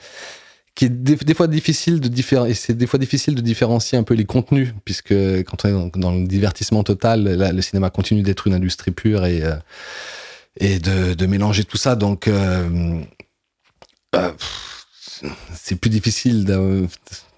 qui 0.76 0.86
est 0.86 0.90
des, 0.90 1.34
fois 1.34 1.48
difficile 1.48 2.00
de 2.00 2.08
différer, 2.08 2.54
c'est 2.54 2.74
des 2.74 2.88
fois 2.88 2.98
difficile 2.98 3.36
de 3.36 3.42
différencier 3.42 3.98
un 3.98 4.04
peu 4.04 4.14
les 4.14 4.26
contenus, 4.26 4.74
puisque 4.86 5.14
quand 5.44 5.66
on 5.66 5.68
est 5.68 6.00
dans, 6.00 6.12
le 6.12 6.26
divertissement 6.26 6.84
total, 6.84 7.26
le 7.54 7.62
cinéma 7.62 7.90
continue 7.90 8.24
d'être 8.24 8.48
une 8.48 8.54
industrie 8.54 8.92
pure 8.92 9.26
et 9.26 9.44
euh, 9.44 9.56
et 10.58 10.80
de, 10.80 11.26
mélanger 11.26 11.64
tout 11.64 11.78
ça. 11.78 11.96
Donc, 11.96 12.28
euh, 12.28 13.02
c'est 15.54 15.76
plus 15.76 15.90
difficile 15.90 16.46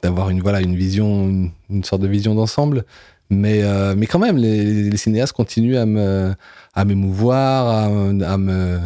d'avoir 0.02 0.30
une 0.30 0.42
voilà 0.42 0.62
une 0.62 0.76
vision, 0.76 1.52
une, 1.70 1.84
sorte 1.84 2.02
de 2.02 2.08
vision 2.08 2.36
d'ensemble. 2.36 2.86
Mais 3.30 3.64
euh, 3.64 3.96
mais 3.98 4.08
quand 4.08 4.20
même, 4.20 4.38
les, 4.38 4.96
cinéastes 4.98 5.34
continuent 5.34 5.78
à 5.78 5.86
me 5.86 6.34
à 6.74 6.86
m'émouvoir, 6.86 7.68
à, 7.68 7.90
me 8.38 8.80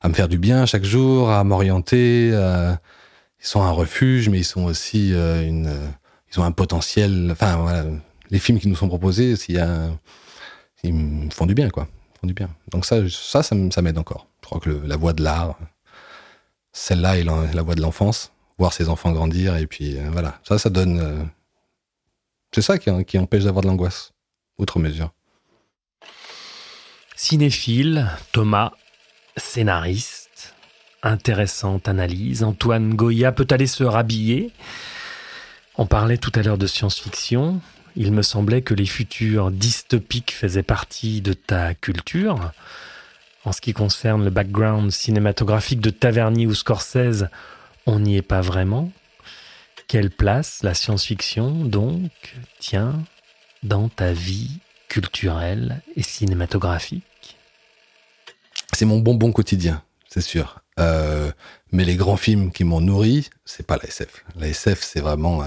à 0.00 0.08
me 0.08 0.14
faire 0.14 0.28
du 0.28 0.38
bien 0.38 0.66
chaque 0.66 0.84
jour, 0.84 1.30
à 1.30 1.44
m'orienter. 1.44 2.28
ils 2.28 3.46
sont 3.46 3.62
un 3.62 3.70
refuge, 3.70 4.28
mais 4.28 4.38
ils 4.38 4.44
sont 4.44 4.64
aussi 4.64 5.10
une 5.12 5.70
ils 6.32 6.40
ont 6.40 6.44
un 6.44 6.52
potentiel. 6.52 7.28
Enfin 7.32 7.56
voilà, 7.56 7.84
les 8.30 8.38
films 8.38 8.58
qui 8.58 8.68
nous 8.68 8.76
sont 8.76 8.88
proposés, 8.88 9.36
s'il 9.36 9.62
ils 10.82 10.94
me 10.94 11.30
font 11.30 11.46
du 11.46 11.54
bien 11.54 11.68
quoi 11.68 11.86
du 12.26 12.34
bien. 12.34 12.50
Donc 12.70 12.84
ça, 12.84 12.96
ça, 13.08 13.42
ça, 13.42 13.82
m'aide 13.82 13.98
encore. 13.98 14.26
Je 14.42 14.46
crois 14.46 14.60
que 14.60 14.70
la 14.70 14.96
voie 14.96 15.12
de 15.12 15.22
l'art, 15.22 15.58
celle-là 16.72 17.18
est 17.18 17.24
la, 17.24 17.62
voie 17.62 17.74
de 17.74 17.80
l'enfance, 17.80 18.32
voir 18.58 18.72
ses 18.72 18.88
enfants 18.88 19.12
grandir, 19.12 19.56
et 19.56 19.66
puis 19.66 19.96
euh, 19.96 20.08
voilà, 20.12 20.38
ça, 20.44 20.58
ça 20.58 20.70
donne... 20.70 21.28
C'est 22.52 22.62
ça 22.62 22.78
qui, 22.78 22.90
qui 23.04 23.18
empêche 23.18 23.44
d'avoir 23.44 23.62
de 23.62 23.68
l'angoisse, 23.68 24.12
outre 24.58 24.78
mesure. 24.78 25.12
Cinéphile, 27.14 28.08
Thomas, 28.32 28.72
scénariste, 29.36 30.54
intéressante 31.02 31.88
analyse, 31.88 32.42
Antoine 32.42 32.94
Goya 32.94 33.32
peut 33.32 33.46
aller 33.50 33.66
se 33.66 33.84
rhabiller. 33.84 34.50
On 35.76 35.86
parlait 35.86 36.18
tout 36.18 36.32
à 36.34 36.42
l'heure 36.42 36.58
de 36.58 36.66
science-fiction. 36.66 37.60
Il 37.96 38.12
me 38.12 38.22
semblait 38.22 38.62
que 38.62 38.74
les 38.74 38.86
futurs 38.86 39.50
dystopiques 39.50 40.32
faisaient 40.32 40.62
partie 40.62 41.20
de 41.20 41.32
ta 41.32 41.74
culture. 41.74 42.52
En 43.44 43.52
ce 43.52 43.60
qui 43.60 43.72
concerne 43.72 44.24
le 44.24 44.30
background 44.30 44.90
cinématographique 44.90 45.80
de 45.80 45.90
Tavernier 45.90 46.46
ou 46.46 46.54
Scorsese, 46.54 47.26
on 47.86 47.98
n'y 48.00 48.16
est 48.16 48.22
pas 48.22 48.40
vraiment. 48.40 48.90
Quelle 49.90 50.10
place 50.10 50.62
la 50.62 50.72
science-fiction, 50.72 51.64
donc, 51.64 52.12
tient 52.60 53.02
dans 53.64 53.88
ta 53.88 54.12
vie 54.12 54.60
culturelle 54.88 55.82
et 55.96 56.04
cinématographique? 56.04 57.36
C'est 58.72 58.84
mon 58.84 59.00
bonbon 59.00 59.32
quotidien, 59.32 59.82
c'est 60.08 60.20
sûr. 60.20 60.60
Euh, 60.78 61.32
mais 61.72 61.84
les 61.84 61.96
grands 61.96 62.16
films 62.16 62.52
qui 62.52 62.62
m'ont 62.62 62.80
nourri, 62.80 63.30
c'est 63.44 63.66
pas 63.66 63.78
la 63.78 63.88
SF. 63.88 64.24
La 64.36 64.46
SF, 64.46 64.80
c'est 64.80 65.00
vraiment... 65.00 65.42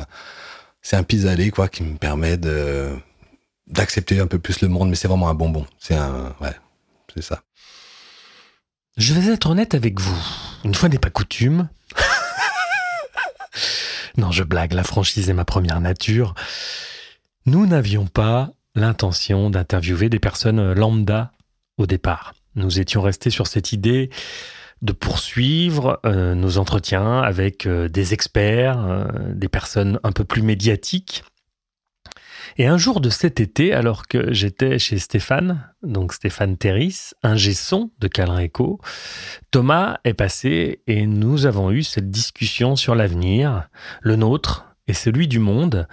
C'est 0.82 0.98
un 0.98 1.04
pis-aller 1.04 1.50
quoi 1.50 1.70
qui 1.70 1.84
me 1.84 1.96
permet 1.96 2.36
de 2.36 2.90
d'accepter 3.68 4.20
un 4.20 4.28
peu 4.28 4.40
plus 4.40 4.60
le 4.60 4.68
monde 4.68 4.90
mais 4.90 4.96
c'est 4.96 5.08
vraiment 5.08 5.30
un 5.30 5.34
bonbon 5.34 5.66
c'est 5.80 5.96
un 5.96 6.36
ouais 6.42 6.54
c'est 7.16 7.22
ça. 7.22 7.44
Je 8.98 9.14
vais 9.14 9.32
être 9.32 9.50
honnête 9.50 9.74
avec 9.74 10.02
vous. 10.02 10.22
Une 10.66 10.76
fois 10.76 10.90
n'est 10.90 11.00
pas 11.00 11.10
coutume. 11.10 11.70
Non, 14.18 14.32
je 14.32 14.44
blague, 14.44 14.74
la 14.74 14.84
franchise 14.84 15.30
est 15.30 15.34
ma 15.34 15.46
première 15.46 15.82
nature. 15.82 16.36
Nous 17.46 17.66
n'avions 17.66 18.06
pas 18.06 18.52
l'intention 18.76 19.50
d'interviewer 19.50 20.10
des 20.10 20.20
personnes 20.20 20.74
lambda 20.74 21.32
au 21.78 21.86
départ. 21.86 22.34
Nous 22.56 22.80
étions 22.80 23.02
restés 23.02 23.30
sur 23.30 23.48
cette 23.48 23.74
idée 23.74 24.10
de 24.82 24.92
poursuivre 24.92 26.00
euh, 26.06 26.36
nos 26.36 26.58
entretiens 26.58 27.22
avec 27.22 27.66
euh, 27.66 27.88
des 27.88 28.14
experts, 28.14 28.86
euh, 28.86 29.06
des 29.34 29.48
personnes 29.48 30.00
un 30.04 30.12
peu 30.12 30.26
plus 30.26 30.42
médiatiques. 30.42 31.24
Et 32.58 32.68
un 32.68 32.78
jour 32.78 33.02
de 33.02 33.10
cet 33.10 33.40
été, 33.40 33.74
alors 33.74 34.08
que 34.08 34.32
j'étais 34.34 34.78
chez 34.78 35.00
Stéphane, 35.00 35.70
donc 35.82 36.14
Stéphane 36.14 36.58
Terris, 36.58 37.12
un 37.24 37.38
son 37.38 37.92
de 38.00 38.08
Calreco, 38.08 38.80
Thomas 39.52 39.98
est 40.04 40.14
passé 40.14 40.82
et 40.88 41.08
nous 41.08 41.46
avons 41.46 41.72
eu 41.72 41.84
cette 41.84 42.12
discussion 42.12 42.76
sur 42.76 42.96
l'avenir, 42.96 43.70
le 44.02 44.16
nôtre 44.16 44.66
et 44.88 44.94
celui 44.94 45.28
du 45.28 45.40
monde. 45.40 45.88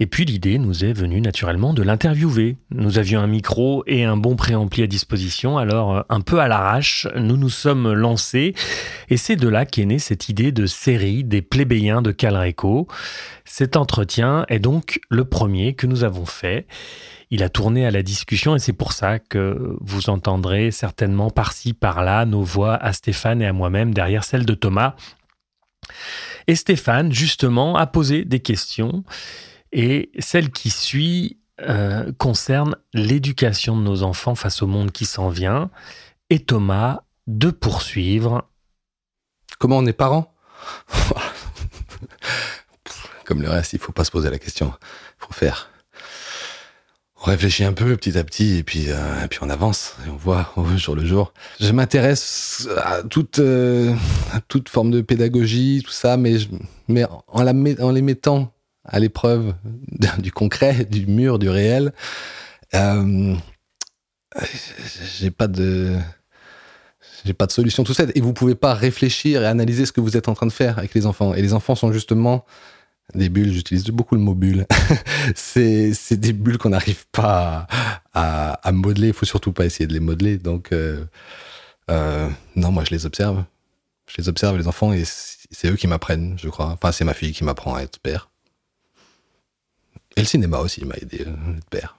Et 0.00 0.06
puis 0.06 0.24
l'idée 0.24 0.58
nous 0.58 0.84
est 0.84 0.92
venue 0.92 1.20
naturellement 1.20 1.74
de 1.74 1.82
l'interviewer. 1.82 2.56
Nous 2.70 2.98
avions 2.98 3.20
un 3.20 3.26
micro 3.26 3.82
et 3.86 4.04
un 4.04 4.16
bon 4.16 4.36
préampli 4.36 4.82
à 4.82 4.86
disposition, 4.86 5.58
alors 5.58 5.96
euh, 5.96 6.02
un 6.08 6.20
peu 6.20 6.38
à 6.38 6.46
l'arrache, 6.46 7.08
nous 7.16 7.36
nous 7.36 7.48
sommes 7.48 7.92
lancés. 7.92 8.54
Et 9.10 9.16
c'est 9.16 9.36
de 9.36 9.48
là 9.48 9.66
qu'est 9.66 9.86
née 9.86 9.98
cette 9.98 10.28
idée 10.28 10.52
de 10.52 10.66
série 10.66 11.24
des 11.24 11.42
plébéiens 11.42 12.00
de 12.00 12.12
Calreco. 12.12 12.86
Cet 13.44 13.76
entretien 13.76 14.44
est 14.48 14.60
donc 14.60 15.00
le 15.10 15.24
premier 15.24 15.74
que 15.74 15.86
nous 15.86 16.04
avons 16.04 16.26
fait. 16.26 16.66
Il 17.30 17.42
a 17.42 17.48
tourné 17.48 17.84
à 17.84 17.90
la 17.90 18.02
discussion 18.02 18.56
et 18.56 18.58
c'est 18.58 18.72
pour 18.72 18.92
ça 18.92 19.18
que 19.18 19.76
vous 19.80 20.08
entendrez 20.08 20.70
certainement 20.70 21.30
par-ci, 21.30 21.74
par-là 21.74 22.24
nos 22.24 22.42
voix 22.42 22.74
à 22.76 22.92
Stéphane 22.92 23.42
et 23.42 23.46
à 23.46 23.52
moi-même 23.52 23.92
derrière 23.92 24.24
celle 24.24 24.46
de 24.46 24.54
Thomas. 24.54 24.94
Et 26.46 26.54
Stéphane, 26.54 27.12
justement, 27.12 27.76
a 27.76 27.86
posé 27.86 28.24
des 28.24 28.40
questions. 28.40 29.04
Et 29.72 30.10
celle 30.18 30.50
qui 30.50 30.70
suit 30.70 31.38
euh, 31.60 32.12
concerne 32.18 32.76
l'éducation 32.94 33.76
de 33.76 33.82
nos 33.82 34.04
enfants 34.04 34.36
face 34.36 34.62
au 34.62 34.66
monde 34.66 34.92
qui 34.92 35.06
s'en 35.06 35.28
vient. 35.28 35.70
Et 36.30 36.38
Thomas, 36.38 37.02
de 37.26 37.50
poursuivre. 37.50 38.48
Comment 39.58 39.78
on 39.78 39.86
est 39.86 39.92
parent 39.92 40.32
Comme 43.24 43.42
le 43.42 43.50
reste, 43.50 43.72
il 43.72 43.78
faut 43.78 43.92
pas 43.92 44.04
se 44.04 44.10
poser 44.10 44.30
la 44.30 44.38
question. 44.38 44.72
Il 45.20 45.26
faut 45.26 45.32
faire. 45.32 45.70
On 47.20 47.24
réfléchit 47.24 47.64
un 47.64 47.72
peu 47.72 47.96
petit 47.96 48.16
à 48.16 48.22
petit 48.22 48.58
et 48.58 48.62
puis, 48.62 48.90
euh, 48.90 49.24
et 49.24 49.28
puis 49.28 49.40
on 49.42 49.50
avance 49.50 49.96
et 50.06 50.10
on 50.10 50.16
voit 50.16 50.52
au 50.56 50.64
jour 50.76 50.94
le 50.94 51.04
jour. 51.04 51.32
Je 51.58 51.72
m'intéresse 51.72 52.68
à 52.76 53.02
toute, 53.02 53.40
euh, 53.40 53.92
à 54.32 54.40
toute 54.40 54.68
forme 54.68 54.92
de 54.92 55.00
pédagogie, 55.00 55.82
tout 55.84 55.90
ça, 55.90 56.16
mais, 56.16 56.36
mais 56.86 57.04
en, 57.26 57.42
la, 57.42 57.52
en 57.80 57.90
les 57.90 58.02
mettant 58.02 58.52
à 58.88 58.98
l'épreuve 58.98 59.54
du 60.18 60.32
concret, 60.32 60.84
du 60.84 61.06
mur, 61.06 61.38
du 61.38 61.48
réel. 61.48 61.92
Euh, 62.74 63.34
j'ai 65.18 65.30
pas 65.30 65.46
de 65.46 65.96
j'ai 67.24 67.32
pas 67.32 67.46
de 67.46 67.52
solution 67.52 67.84
tout 67.84 67.94
ça 67.94 68.04
et 68.14 68.20
vous 68.20 68.32
pouvez 68.32 68.54
pas 68.54 68.74
réfléchir 68.74 69.42
et 69.42 69.46
analyser 69.46 69.86
ce 69.86 69.92
que 69.92 70.00
vous 70.00 70.16
êtes 70.16 70.28
en 70.28 70.34
train 70.34 70.46
de 70.46 70.52
faire 70.52 70.78
avec 70.78 70.94
les 70.94 71.06
enfants. 71.06 71.34
Et 71.34 71.42
les 71.42 71.52
enfants 71.52 71.74
sont 71.74 71.92
justement 71.92 72.44
des 73.14 73.28
bulles. 73.28 73.52
J'utilise 73.52 73.84
beaucoup 73.86 74.14
le 74.14 74.20
mot 74.20 74.34
bulle. 74.34 74.66
C'est 75.34 75.92
des 76.12 76.32
bulles 76.32 76.58
qu'on 76.58 76.70
n'arrive 76.70 77.06
pas 77.10 77.66
à, 78.14 78.52
à, 78.52 78.72
modeler. 78.72 79.08
Il 79.08 79.14
faut 79.14 79.26
surtout 79.26 79.52
pas 79.52 79.64
essayer 79.64 79.86
de 79.86 79.92
les 79.92 80.00
modeler. 80.00 80.38
Donc 80.38 80.72
euh, 80.72 81.04
euh, 81.90 82.28
non 82.56 82.70
moi 82.70 82.84
je 82.84 82.90
les 82.90 83.06
observe. 83.06 83.44
Je 84.06 84.14
les 84.18 84.28
observe 84.28 84.56
les 84.56 84.68
enfants 84.68 84.92
et 84.92 85.02
c'est 85.04 85.68
eux 85.68 85.76
qui 85.76 85.86
m'apprennent 85.86 86.36
je 86.38 86.48
crois. 86.48 86.66
Enfin 86.66 86.92
c'est 86.92 87.04
ma 87.04 87.14
fille 87.14 87.32
qui 87.32 87.44
m'apprend 87.44 87.74
à 87.74 87.82
être 87.82 87.98
père 87.98 88.30
et 90.18 90.22
le 90.22 90.26
cinéma 90.26 90.58
aussi 90.58 90.84
m'a 90.84 90.96
aidé, 90.96 91.18
le 91.18 91.30
euh, 91.30 91.60
père. 91.70 91.96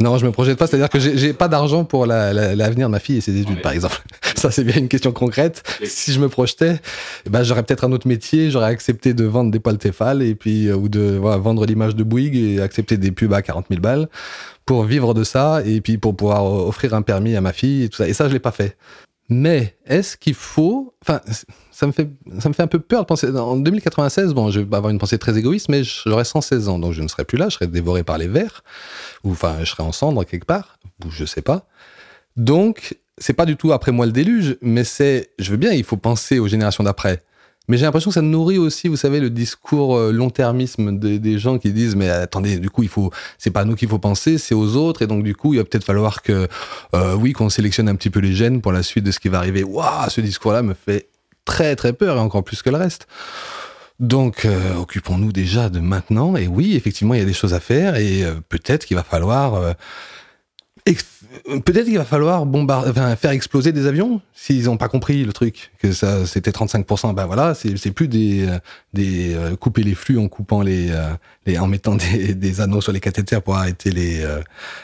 Non, 0.00 0.16
je 0.16 0.24
me 0.24 0.30
projette 0.30 0.56
pas, 0.56 0.66
c'est-à-dire 0.66 0.88
que 0.88 0.98
j'ai 0.98 1.34
pas 1.34 1.48
d'argent 1.48 1.84
pour 1.84 2.06
l'avenir 2.06 2.86
de 2.86 2.92
ma 2.92 3.00
fille 3.00 3.18
et 3.18 3.20
ses 3.20 3.38
études, 3.38 3.60
par 3.60 3.72
exemple. 3.72 4.02
Ça, 4.34 4.50
c'est 4.50 4.64
bien 4.64 4.78
une 4.78 4.88
question 4.88 5.12
concrète. 5.12 5.62
Si 5.84 6.14
je 6.14 6.20
me 6.20 6.30
projetais, 6.30 6.80
eh 7.26 7.30
ben, 7.30 7.42
j'aurais 7.42 7.62
peut-être 7.62 7.84
un 7.84 7.92
autre 7.92 8.08
métier, 8.08 8.50
j'aurais 8.50 8.70
accepté 8.70 9.12
de 9.12 9.24
vendre 9.24 9.50
des 9.50 9.60
poils 9.60 9.76
Tefal 9.76 10.22
et 10.22 10.34
puis, 10.34 10.68
euh, 10.68 10.76
ou 10.76 10.88
de 10.88 11.18
vendre 11.18 11.66
l'image 11.66 11.94
de 11.96 12.02
Bouygues 12.02 12.36
et 12.36 12.62
accepter 12.62 12.96
des 12.96 13.10
pubs 13.10 13.34
à 13.34 13.42
40 13.42 13.66
000 13.68 13.82
balles 13.82 14.08
pour 14.64 14.84
vivre 14.84 15.12
de 15.12 15.24
ça 15.24 15.60
et 15.66 15.82
puis 15.82 15.98
pour 15.98 16.16
pouvoir 16.16 16.44
offrir 16.44 16.94
un 16.94 17.02
permis 17.02 17.36
à 17.36 17.42
ma 17.42 17.52
fille 17.52 17.82
et 17.82 17.88
tout 17.90 17.98
ça. 17.98 18.08
Et 18.08 18.14
ça, 18.14 18.28
je 18.28 18.32
l'ai 18.32 18.38
pas 18.38 18.52
fait. 18.52 18.78
Mais 19.32 19.76
est-ce 19.86 20.16
qu'il 20.16 20.34
faut, 20.34 20.92
enfin, 21.02 21.20
ça 21.70 21.86
me 21.86 21.92
fait, 21.92 22.10
ça 22.40 22.48
me 22.48 22.54
fait 22.54 22.64
un 22.64 22.66
peu 22.66 22.80
peur 22.80 23.02
de 23.02 23.06
penser. 23.06 23.30
En 23.30 23.56
2096, 23.56 24.34
bon, 24.34 24.50
je 24.50 24.58
vais 24.58 24.76
avoir 24.76 24.90
une 24.90 24.98
pensée 24.98 25.18
très 25.18 25.38
égoïste, 25.38 25.68
mais 25.68 25.84
j'aurai 25.84 26.24
116 26.24 26.68
ans, 26.68 26.80
donc 26.80 26.92
je 26.92 27.00
ne 27.00 27.06
serai 27.06 27.24
plus 27.24 27.38
là, 27.38 27.48
je 27.48 27.54
serai 27.54 27.68
dévoré 27.68 28.02
par 28.02 28.18
les 28.18 28.26
vers, 28.26 28.64
ou 29.22 29.30
enfin, 29.30 29.58
je 29.60 29.66
serai 29.66 29.84
en 29.84 29.92
cendres 29.92 30.24
quelque 30.24 30.46
part, 30.46 30.80
ou 31.04 31.10
je 31.10 31.24
sais 31.24 31.42
pas. 31.42 31.68
Donc, 32.36 32.98
c'est 33.18 33.32
pas 33.32 33.46
du 33.46 33.56
tout 33.56 33.72
après 33.72 33.92
moi 33.92 34.04
le 34.04 34.12
déluge, 34.12 34.56
mais 34.62 34.82
c'est, 34.82 35.30
je 35.38 35.52
veux 35.52 35.56
bien, 35.56 35.72
il 35.72 35.84
faut 35.84 35.96
penser 35.96 36.40
aux 36.40 36.48
générations 36.48 36.82
d'après. 36.82 37.22
Mais 37.68 37.76
j'ai 37.76 37.84
l'impression 37.84 38.10
que 38.10 38.14
ça 38.14 38.22
nourrit 38.22 38.58
aussi, 38.58 38.88
vous 38.88 38.96
savez, 38.96 39.20
le 39.20 39.30
discours 39.30 39.96
euh, 39.96 40.10
long-termisme 40.10 40.98
des, 40.98 41.38
gens 41.38 41.58
qui 41.58 41.72
disent 41.72 41.94
mais 41.94 42.08
attendez, 42.08 42.58
du 42.58 42.68
coup 42.68 42.82
il 42.82 42.88
faut, 42.88 43.12
c'est 43.38 43.50
pas 43.50 43.60
à 43.60 43.64
nous 43.64 43.76
qu'il 43.76 43.88
faut 43.88 43.98
penser, 43.98 44.38
c'est 44.38 44.54
aux 44.54 44.74
autres, 44.76 45.02
et 45.02 45.06
donc 45.06 45.22
du 45.22 45.36
coup 45.36 45.54
il 45.54 45.58
va 45.58 45.64
peut-être 45.64 45.84
falloir 45.84 46.22
que, 46.22 46.48
euh, 46.94 47.14
oui, 47.14 47.32
qu'on 47.32 47.48
sélectionne 47.48 47.88
un 47.88 47.94
petit 47.94 48.10
peu 48.10 48.18
les 48.20 48.34
gènes 48.34 48.60
pour 48.60 48.72
la 48.72 48.82
suite 48.82 49.04
de 49.04 49.12
ce 49.12 49.20
qui 49.20 49.28
va 49.28 49.38
arriver. 49.38 49.62
Waouh, 49.62 50.10
ce 50.10 50.20
discours-là 50.20 50.62
me 50.62 50.74
fait 50.74 51.08
très 51.44 51.76
très 51.76 51.92
peur 51.92 52.16
et 52.16 52.20
encore 52.20 52.42
plus 52.42 52.62
que 52.62 52.70
le 52.70 52.76
reste. 52.76 53.06
Donc, 54.00 54.46
euh, 54.46 54.76
occupons-nous 54.76 55.30
déjà 55.30 55.68
de 55.68 55.78
maintenant. 55.78 56.34
Et 56.36 56.48
oui, 56.48 56.74
effectivement, 56.74 57.14
il 57.14 57.20
y 57.20 57.22
a 57.22 57.26
des 57.26 57.34
choses 57.34 57.54
à 57.54 57.60
faire 57.60 57.96
et 57.96 58.24
peut-être 58.48 58.86
qu'il 58.86 58.96
va 58.96 59.04
falloir 59.04 59.76
peut-être 61.64 61.84
qu'il 61.84 61.98
va 61.98 62.04
falloir 62.04 62.44
bombarder, 62.44 62.92
faire 63.16 63.30
exploser 63.30 63.72
des 63.72 63.86
avions 63.86 64.20
s'ils 64.34 64.64
n'ont 64.64 64.76
pas 64.76 64.88
compris 64.88 65.24
le 65.24 65.32
truc 65.32 65.70
que 65.78 65.92
ça 65.92 66.26
c'était 66.26 66.50
35%. 66.50 67.14
Ben 67.14 67.26
voilà, 67.26 67.54
c'est 67.54 67.90
plus 67.92 68.08
des 68.08 68.48
des 68.92 69.36
couper 69.60 69.82
les 69.82 69.94
flux 69.94 70.18
en 70.18 70.28
coupant 70.28 70.62
les, 70.62 70.90
les 71.46 71.58
en 71.58 71.66
mettant 71.66 71.94
des, 71.94 72.34
des, 72.34 72.60
anneaux 72.60 72.80
sur 72.80 72.92
les 72.92 73.00
cathéters 73.00 73.42
pour 73.42 73.56
arrêter 73.56 73.90
les 73.90 74.24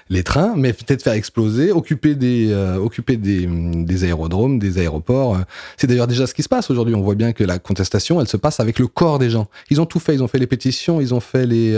les 0.09 0.23
trains, 0.23 0.55
mais 0.57 0.73
peut-être 0.73 1.03
faire 1.03 1.15
exploser, 1.15 1.73
occuper 1.73 2.15
des 2.15 2.55
occuper 2.55 3.17
des, 3.17 3.47
des 3.47 4.05
aérodromes, 4.05 4.59
des 4.59 4.79
aéroports. 4.79 5.39
C'est 5.77 5.87
d'ailleurs 5.87 6.07
déjà 6.07 6.27
ce 6.27 6.35
qui 6.35 6.43
se 6.43 6.49
passe 6.49 6.71
aujourd'hui. 6.71 6.95
On 6.95 7.03
voit 7.03 7.17
bien 7.17 7.33
que 7.33 7.45
la 7.45 7.59
contestation, 7.59 8.21
elle 8.21 8.29
se 8.29 8.37
passe 8.37 8.61
avec 8.61 8.79
le 8.79 8.87
corps 8.87 9.19
des 9.19 9.31
gens. 9.31 9.49
Ils 9.71 9.81
ont 9.81 9.87
tout 9.87 10.01
fait, 10.01 10.15
ils 10.15 10.23
ont 10.23 10.29
fait 10.29 10.39
les 10.39 10.47
pétitions, 10.47 11.01
ils 11.01 11.13
ont 11.13 11.21
fait 11.21 11.47
les 11.47 11.77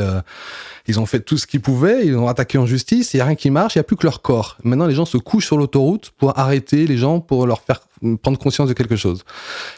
ils 0.88 0.98
ont 0.98 1.06
fait 1.06 1.20
tout 1.20 1.36
ce 1.36 1.46
qu'ils 1.46 1.60
pouvaient, 1.60 2.06
ils 2.06 2.16
ont 2.16 2.28
attaqué 2.28 2.56
en 2.56 2.66
justice, 2.66 3.12
il 3.12 3.18
n'y 3.18 3.20
a 3.20 3.26
rien 3.26 3.34
qui 3.34 3.50
marche, 3.50 3.74
il 3.74 3.78
n'y 3.78 3.80
a 3.80 3.84
plus 3.84 3.96
que 3.96 4.06
leur 4.06 4.22
corps. 4.22 4.56
Maintenant, 4.64 4.86
les 4.86 4.94
gens 4.94 5.04
se 5.04 5.18
couchent 5.18 5.46
sur 5.46 5.56
l'autoroute 5.56 6.10
pour 6.16 6.38
arrêter 6.38 6.86
les 6.86 6.96
gens, 6.96 7.20
pour 7.20 7.46
leur 7.46 7.60
faire 7.60 7.80
prendre 8.22 8.38
conscience 8.38 8.68
de 8.68 8.74
quelque 8.74 8.96
chose. 8.96 9.24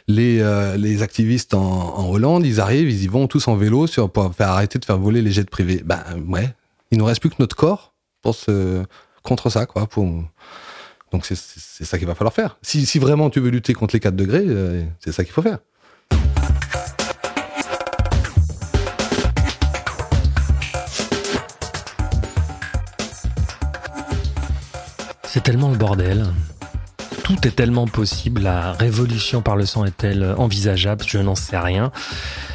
Les, 0.09 0.41
euh, 0.41 0.77
les 0.77 1.03
activistes 1.03 1.55
en, 1.55 2.11
Hollande, 2.11 2.45
ils 2.47 2.61
arrivent, 2.61 2.91
ils 2.91 3.05
y 3.05 3.07
vont 3.07 3.27
tous 3.27 3.49
en 3.49 3.57
vélo 3.57 3.87
sur, 3.87 4.11
pour 4.11 4.35
faire 4.35 4.49
arrêter 4.49 4.79
de 4.79 4.85
faire 4.85 4.99
voler 4.99 5.23
les 5.23 5.33
jets 5.33 5.45
privés. 5.45 5.83
Ben 5.85 6.03
ouais, 6.29 6.55
il 6.91 6.99
nous 6.99 7.05
reste 7.05 7.21
plus 7.21 7.31
que 7.31 7.37
notre 7.39 7.57
corps 7.57 7.95
pour 8.23 8.35
se, 8.35 8.83
contre 9.23 9.51
ça, 9.51 9.67
quoi. 9.67 9.87
Pour, 9.87 10.05
donc 11.13 11.27
c'est 11.27 11.85
ça 11.85 11.99
qu'il 11.99 12.07
va 12.07 12.15
falloir 12.15 12.33
faire. 12.33 12.59
Si, 12.63 12.87
si 12.87 12.99
vraiment 12.99 13.31
tu 13.31 13.41
veux 13.41 13.51
lutter 13.51 13.75
contre 13.75 13.95
les 13.95 14.01
4 14.01 14.15
degrés, 14.15 14.45
euh, 14.47 14.85
c'est 15.01 15.13
ça 15.13 15.25
qu'il 15.25 15.33
faut 15.33 15.43
faire. 15.43 15.59
C'est 25.33 25.45
tellement 25.45 25.71
le 25.71 25.77
bordel. 25.77 26.27
Tout 27.23 27.47
est 27.47 27.55
tellement 27.55 27.87
possible. 27.87 28.43
La 28.43 28.73
révolution 28.73 29.43
par 29.43 29.55
le 29.55 29.65
sang 29.65 29.85
est-elle 29.85 30.25
envisageable? 30.37 31.05
Je 31.07 31.19
n'en 31.19 31.37
sais 31.37 31.57
rien. 31.57 31.93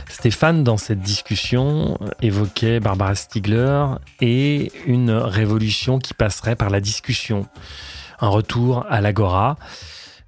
Stéphane, 0.10 0.66
dans 0.66 0.76
cette 0.76 1.00
discussion, 1.00 1.98
évoquait 2.22 2.82
Barbara 2.82 3.16
Stiegler 3.16 3.86
et 4.20 4.74
une 4.86 5.12
révolution 5.12 6.00
qui 6.00 6.14
passerait 6.14 6.58
par 6.58 6.70
la 6.70 6.82
discussion. 6.82 7.48
Un 8.20 8.28
retour 8.28 8.86
à 8.90 9.00
l'agora. 9.00 9.56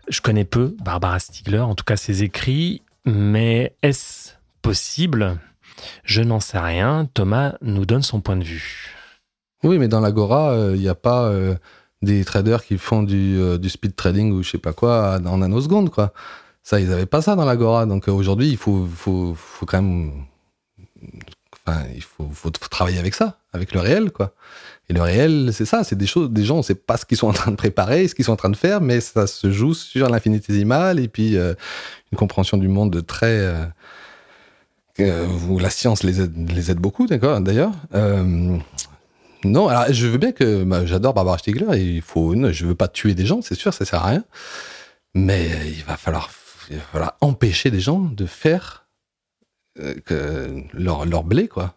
Je 0.07 0.21
connais 0.21 0.45
peu 0.45 0.73
Barbara 0.81 1.19
Stiegler, 1.19 1.59
en 1.59 1.75
tout 1.75 1.83
cas 1.83 1.97
ses 1.97 2.23
écrits, 2.23 2.81
mais 3.03 3.75
est-ce 3.83 4.35
possible? 4.61 5.37
Je 6.05 6.21
n'en 6.21 6.39
sais 6.39 6.59
rien. 6.59 7.09
Thomas 7.13 7.55
nous 7.61 7.85
donne 7.85 8.03
son 8.03 8.21
point 8.21 8.37
de 8.37 8.45
vue. 8.45 8.95
Oui, 9.65 9.79
mais 9.79 9.89
dans 9.89 9.99
l'agora, 9.99 10.53
il 10.53 10.59
euh, 10.59 10.77
n'y 10.77 10.87
a 10.87 10.95
pas... 10.95 11.25
Euh, 11.25 11.57
des 12.07 12.25
traders 12.25 12.63
qui 12.65 12.77
font 12.77 13.03
du, 13.03 13.37
euh, 13.37 13.57
du 13.57 13.69
speed 13.69 13.95
trading 13.95 14.31
ou 14.31 14.43
je 14.43 14.51
sais 14.51 14.57
pas 14.57 14.73
quoi 14.73 15.19
en 15.25 15.37
nanosecondes, 15.37 15.89
quoi. 15.89 16.13
Ça, 16.63 16.79
ils 16.79 16.91
avaient 16.91 17.05
pas 17.05 17.21
ça 17.21 17.35
dans 17.35 17.45
l'Agora. 17.45 17.85
Donc 17.85 18.09
euh, 18.09 18.11
aujourd'hui, 18.11 18.49
il 18.49 18.57
faut, 18.57 18.87
faut, 18.93 19.33
faut, 19.35 19.65
quand 19.65 19.81
même 19.81 20.25
il 21.95 22.01
faut, 22.01 22.49
travailler 22.49 22.99
avec 22.99 23.13
ça, 23.13 23.39
avec 23.53 23.73
le 23.73 23.79
réel, 23.79 24.11
quoi. 24.11 24.33
Et 24.89 24.93
le 24.93 25.01
réel, 25.01 25.49
c'est 25.51 25.65
ça, 25.65 25.83
c'est 25.83 25.97
des 25.97 26.07
choses, 26.07 26.29
des 26.29 26.45
gens, 26.45 26.57
on 26.57 26.61
sait 26.61 26.75
pas 26.75 26.95
ce 26.95 27.05
qu'ils 27.05 27.17
sont 27.17 27.27
en 27.27 27.33
train 27.33 27.51
de 27.51 27.57
préparer, 27.57 28.07
ce 28.07 28.15
qu'ils 28.15 28.25
sont 28.25 28.31
en 28.31 28.37
train 28.37 28.49
de 28.49 28.55
faire, 28.55 28.79
mais 28.79 29.01
ça 29.01 29.27
se 29.27 29.51
joue 29.51 29.73
sur 29.73 30.09
l'infinitésimal 30.09 30.99
et 30.99 31.09
puis 31.09 31.35
euh, 31.35 31.53
une 32.11 32.17
compréhension 32.17 32.57
du 32.57 32.69
monde 32.69 33.05
très 33.05 33.39
euh, 33.39 33.65
euh, 35.01 35.27
où 35.49 35.59
la 35.59 35.69
science 35.69 36.03
les 36.03 36.21
aide, 36.21 36.51
les 36.51 36.71
aide 36.71 36.79
beaucoup, 36.79 37.05
d'accord, 37.05 37.41
d'ailleurs. 37.41 37.73
Non, 39.43 39.67
alors 39.67 39.91
je 39.91 40.07
veux 40.07 40.17
bien 40.17 40.31
que 40.31 40.63
bah, 40.63 40.85
j'adore 40.85 41.13
Barbara 41.13 41.37
Stiegler 41.37 41.77
et 41.77 41.83
il 41.83 42.01
faut, 42.01 42.33
je 42.51 42.65
veux 42.65 42.75
pas 42.75 42.87
tuer 42.87 43.13
des 43.13 43.25
gens, 43.25 43.41
c'est 43.41 43.55
sûr, 43.55 43.73
ça 43.73 43.85
sert 43.85 44.03
à 44.03 44.09
rien, 44.09 44.23
mais 45.13 45.49
il 45.67 45.83
va 45.83 45.97
falloir, 45.97 46.29
il 46.69 46.77
va 46.77 46.83
falloir 46.83 47.17
empêcher 47.21 47.71
des 47.71 47.79
gens 47.79 47.99
de 47.99 48.25
faire 48.25 48.87
que 50.05 50.63
leur, 50.73 51.05
leur 51.05 51.23
blé, 51.23 51.47
quoi. 51.47 51.75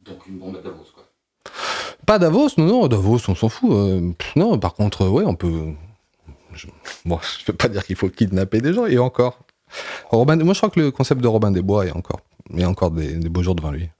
Donc 0.00 0.26
une 0.26 0.38
bombe 0.38 0.56
à 0.56 0.60
Davos, 0.60 0.86
quoi. 0.94 1.04
Pas 2.06 2.18
Davos, 2.18 2.48
non, 2.56 2.66
non, 2.66 2.88
Davos, 2.88 3.20
on 3.28 3.34
s'en 3.34 3.48
fout. 3.48 3.70
Euh, 3.72 4.12
non, 4.36 4.58
par 4.58 4.74
contre, 4.74 5.06
ouais, 5.06 5.24
on 5.24 5.34
peut. 5.34 5.74
Je... 6.54 6.66
Bon, 7.04 7.18
je 7.22 7.44
veux 7.46 7.56
pas 7.56 7.68
dire 7.68 7.84
qu'il 7.84 7.96
faut 7.96 8.08
kidnapper 8.08 8.60
des 8.60 8.72
gens, 8.72 8.86
et 8.86 8.98
encore. 8.98 9.40
Robin, 10.10 10.36
moi, 10.36 10.54
je 10.54 10.58
crois 10.58 10.70
que 10.70 10.80
le 10.80 10.90
concept 10.90 11.20
de 11.20 11.28
Robin 11.28 11.50
des 11.50 11.60
Bois 11.60 11.86
est 11.86 11.90
encore, 11.90 12.20
il 12.50 12.60
y 12.60 12.64
a 12.64 12.68
encore 12.68 12.90
des, 12.90 13.16
beaux 13.28 13.42
jours 13.42 13.54
devant 13.54 13.70
lui. 13.70 13.90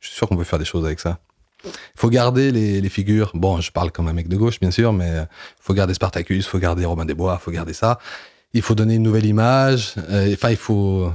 Je 0.00 0.08
suis 0.08 0.16
sûr 0.16 0.28
qu'on 0.28 0.36
peut 0.36 0.44
faire 0.44 0.58
des 0.58 0.66
choses 0.66 0.84
avec 0.84 1.00
ça. 1.00 1.18
Il 1.64 2.00
faut 2.00 2.10
garder 2.10 2.50
les, 2.52 2.88
figures. 2.88 3.30
Bon, 3.34 3.60
je 3.60 3.72
parle 3.72 3.90
comme 3.90 4.08
un 4.08 4.12
mec 4.12 4.28
de 4.28 4.36
gauche, 4.36 4.60
bien 4.60 4.70
sûr, 4.70 4.92
mais 4.92 5.10
il 5.10 5.26
faut 5.62 5.74
garder 5.74 5.94
Spartacus, 5.94 6.44
il 6.44 6.48
faut 6.48 6.58
garder 6.58 6.84
Robin 6.84 7.04
des 7.04 7.14
Bois, 7.14 7.38
faut 7.38 7.50
garder 7.50 7.72
ça. 7.72 7.98
Il 8.52 8.62
faut 8.62 8.74
donner 8.74 8.94
une 8.94 9.02
nouvelle 9.02 9.26
image. 9.26 9.94
Euh, 10.10 10.32
enfin, 10.32 10.50
il 10.50 10.56
faut, 10.56 11.10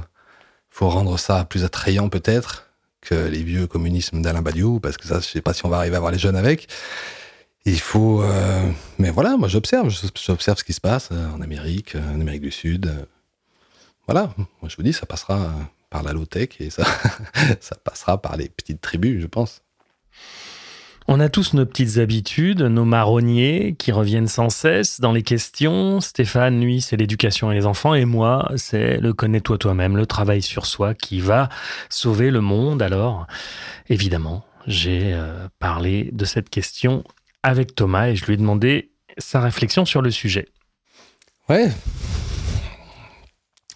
faut 0.70 0.88
rendre 0.88 1.18
ça 1.18 1.44
plus 1.44 1.64
attrayant 1.64 2.08
peut-être 2.08 2.70
que 3.00 3.14
les 3.14 3.42
vieux 3.42 3.66
communismes 3.66 4.22
d'Alain 4.22 4.42
Badiou, 4.42 4.80
parce 4.80 4.96
que 4.96 5.06
ça, 5.06 5.20
je 5.20 5.26
sais 5.26 5.40
pas 5.40 5.54
si 5.54 5.64
on 5.64 5.68
va 5.68 5.78
arriver 5.78 5.96
à 5.96 6.00
voir 6.00 6.12
les 6.12 6.18
jeunes 6.18 6.36
avec. 6.36 6.68
Il 7.66 7.80
faut, 7.80 8.22
euh, 8.22 8.70
mais 8.98 9.10
voilà, 9.10 9.36
moi 9.36 9.48
j'observe, 9.48 9.90
j'observe 9.90 10.58
ce 10.58 10.64
qui 10.64 10.72
se 10.72 10.80
passe 10.80 11.10
euh, 11.12 11.30
en 11.30 11.42
Amérique, 11.42 11.94
euh, 11.94 12.14
en 12.14 12.20
Amérique 12.20 12.42
du 12.42 12.50
Sud. 12.50 12.90
Voilà, 14.06 14.32
moi 14.36 14.68
je 14.68 14.76
vous 14.76 14.82
dis, 14.82 14.92
ça 14.92 15.06
passera 15.06 15.52
par 15.90 16.02
la 16.02 16.12
low-tech 16.12 16.48
et 16.60 16.70
ça, 16.70 16.84
ça 17.60 17.76
passera 17.76 18.20
par 18.20 18.36
les 18.36 18.48
petites 18.48 18.80
tribus, 18.80 19.20
je 19.20 19.26
pense. 19.26 19.62
On 21.08 21.18
a 21.18 21.28
tous 21.28 21.54
nos 21.54 21.66
petites 21.66 21.98
habitudes, 21.98 22.62
nos 22.62 22.84
marronniers 22.84 23.74
qui 23.76 23.90
reviennent 23.90 24.28
sans 24.28 24.48
cesse 24.48 25.00
dans 25.00 25.10
les 25.10 25.24
questions. 25.24 26.00
Stéphane, 26.00 26.60
lui, 26.60 26.80
c'est 26.80 26.96
l'éducation 26.96 27.50
et 27.50 27.54
les 27.56 27.66
enfants, 27.66 27.94
et 27.94 28.04
moi, 28.04 28.48
c'est 28.54 28.98
le 28.98 29.12
connais-toi 29.12 29.58
toi-même, 29.58 29.96
le 29.96 30.06
travail 30.06 30.40
sur 30.40 30.66
soi 30.66 30.94
qui 30.94 31.18
va 31.18 31.48
sauver 31.88 32.30
le 32.30 32.40
monde. 32.40 32.80
Alors, 32.80 33.26
évidemment, 33.88 34.44
j'ai 34.68 35.12
euh, 35.12 35.48
parlé 35.58 36.10
de 36.12 36.24
cette 36.24 36.48
question 36.48 37.02
avec 37.42 37.74
Thomas 37.74 38.08
et 38.08 38.14
je 38.14 38.24
lui 38.26 38.34
ai 38.34 38.36
demandé 38.36 38.92
sa 39.18 39.40
réflexion 39.40 39.84
sur 39.84 40.02
le 40.02 40.12
sujet. 40.12 40.46
Ouais. 41.48 41.70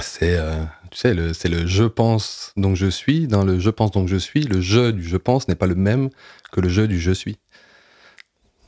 C'est, 0.00 0.36
euh, 0.36 0.64
tu 0.90 0.98
sais, 0.98 1.14
le, 1.14 1.32
c'est 1.32 1.48
le 1.48 1.66
je 1.66 1.84
pense 1.84 2.52
donc 2.56 2.76
je 2.76 2.86
suis. 2.86 3.28
Dans 3.28 3.44
le 3.44 3.60
je 3.60 3.70
pense 3.70 3.92
donc 3.92 4.08
je 4.08 4.16
suis, 4.16 4.42
le 4.42 4.60
je 4.60 4.90
du 4.90 5.04
je 5.04 5.16
pense 5.16 5.46
n'est 5.46 5.54
pas 5.54 5.66
le 5.66 5.76
même 5.76 6.10
que 6.50 6.60
le 6.60 6.68
jeu 6.68 6.88
du 6.88 6.98
je 7.00 7.12
suis. 7.12 7.38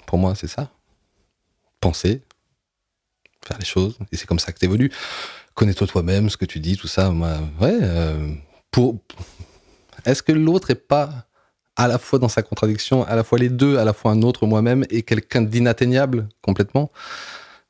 Pour 0.07 0.19
moi, 0.19 0.35
c'est 0.37 0.47
ça. 0.47 0.71
Penser, 1.81 2.23
faire 3.45 3.59
les 3.59 3.65
choses, 3.65 3.99
et 4.13 4.17
c'est 4.17 4.27
comme 4.27 4.39
ça 4.39 4.53
que 4.53 4.59
tu 4.59 4.65
évolues. 4.65 4.93
Connais-toi 5.55 5.87
toi-même, 5.87 6.31
ce 6.31 6.37
que 6.37 6.45
tu 6.45 6.61
dis, 6.61 6.77
tout 6.77 6.87
ça. 6.87 7.11
Moi, 7.11 7.39
ouais. 7.61 7.79
Euh, 7.81 8.33
pour... 8.71 8.99
Est-ce 10.05 10.23
que 10.23 10.33
l'autre 10.33 10.71
est 10.71 10.75
pas 10.75 11.27
à 11.75 11.89
la 11.89 11.99
fois 11.99 12.19
dans 12.19 12.29
sa 12.29 12.43
contradiction, 12.43 13.05
à 13.05 13.17
la 13.17 13.25
fois 13.25 13.39
les 13.39 13.49
deux, 13.49 13.79
à 13.79 13.85
la 13.85 13.93
fois 13.93 14.13
un 14.13 14.23
autre 14.23 14.47
moi-même 14.47 14.85
et 14.91 15.03
quelqu'un 15.03 15.43
d'inatteignable 15.43 16.29
complètement? 16.41 16.93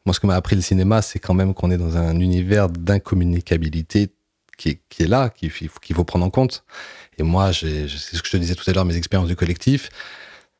Moi, 0.07 0.15
ce 0.15 0.21
que 0.21 0.27
m'a 0.27 0.37
appris 0.37 0.57
le 0.57 0.63
cinéma, 0.63 1.03
c'est 1.03 1.19
quand 1.19 1.35
même 1.35 1.53
qu'on 1.53 1.71
est 1.71 1.79
dans 1.79 1.97
un 1.97 2.19
univers 2.19 2.69
d'incommunicabilité 2.69 4.09
qui 4.57 4.71
est, 4.71 4.81
qui 4.89 5.03
est 5.03 5.09
là, 5.09 5.29
qu'il 5.29 5.51
faut 5.51 6.05
prendre 6.05 6.25
en 6.25 6.31
compte. 6.31 6.65
Et 7.19 7.23
moi, 7.23 7.53
c'est 7.53 7.89
ce 7.89 8.23
que 8.23 8.29
je 8.29 8.33
te 8.33 8.37
disais 8.39 8.55
tout 8.55 8.69
à 8.69 8.73
l'heure, 8.73 8.85
mes 8.85 8.97
expériences 8.97 9.29
du 9.29 9.37
collectif, 9.37 9.91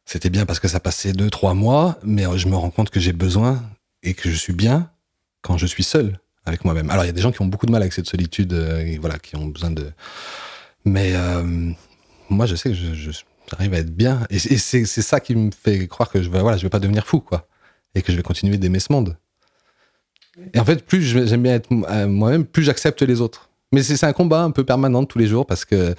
c'était 0.05 0.31
bien 0.31 0.47
parce 0.47 0.61
que 0.61 0.69
ça 0.69 0.81
passait 0.81 1.13
deux, 1.13 1.31
trois 1.31 1.55
mois, 1.55 1.99
mais 2.03 2.25
je 2.37 2.49
me 2.49 2.57
rends 2.57 2.71
compte 2.71 2.91
que 2.91 3.01
j'ai 3.01 3.13
besoin 3.13 3.63
et 4.03 4.15
que 4.15 4.31
je 4.31 4.37
suis 4.37 4.53
bien 4.53 4.91
quand 5.43 5.59
je 5.59 5.67
suis 5.67 5.85
seul 5.85 6.19
avec 6.45 6.65
moi-même. 6.65 6.91
Alors, 6.91 7.05
il 7.05 7.09
y 7.09 7.11
a 7.11 7.13
des 7.13 7.21
gens 7.21 7.33
qui 7.33 7.43
ont 7.43 7.47
beaucoup 7.47 7.67
de 7.67 7.73
mal 7.73 7.83
avec 7.83 7.93
cette 7.93 8.09
solitude, 8.09 8.53
euh, 8.53 8.79
et 8.79 8.99
voilà, 8.99 9.19
qui 9.19 9.37
ont 9.37 9.47
besoin 9.47 9.71
de. 9.71 9.91
Mais 10.85 11.13
euh, 11.15 11.73
moi, 12.31 12.47
je 12.47 12.55
sais 12.55 12.71
que 12.71 12.75
je, 12.75 13.11
j'arrive 13.51 13.75
à 13.75 13.79
être 13.79 13.95
bien. 13.95 14.27
Et, 14.31 14.39
c'est 14.39 14.87
ça 14.87 15.21
qui 15.21 15.35
me 15.35 15.51
fait 15.51 15.87
croire 15.89 16.11
que 16.11 16.23
je 16.23 16.31
vais, 16.31 16.41
voilà, 16.41 16.57
je 16.57 16.63
vais 16.63 16.71
pas 16.71 16.79
devenir 16.79 17.07
fou, 17.07 17.21
quoi. 17.21 17.49
Et 17.95 18.03
que 18.03 18.13
je 18.13 18.17
vais 18.17 18.23
continuer 18.23 18.59
d'aimer 18.59 18.79
ce 18.79 18.93
monde. 18.93 19.17
Et 20.53 20.59
en 20.61 20.65
fait, 20.65 20.85
plus 20.85 21.03
j'aime 21.03 21.43
bien 21.43 21.55
être 21.55 21.71
euh, 21.73 22.07
moi-même, 22.07 22.45
plus 22.45 22.63
j'accepte 22.63 23.03
les 23.03 23.21
autres. 23.21 23.49
Mais 23.73 23.83
c'est 23.83 24.05
un 24.05 24.13
combat 24.13 24.43
un 24.43 24.51
peu 24.51 24.65
permanent 24.65 25.05
tous 25.05 25.19
les 25.19 25.27
jours 25.27 25.47
parce 25.47 25.65
que 25.65 25.95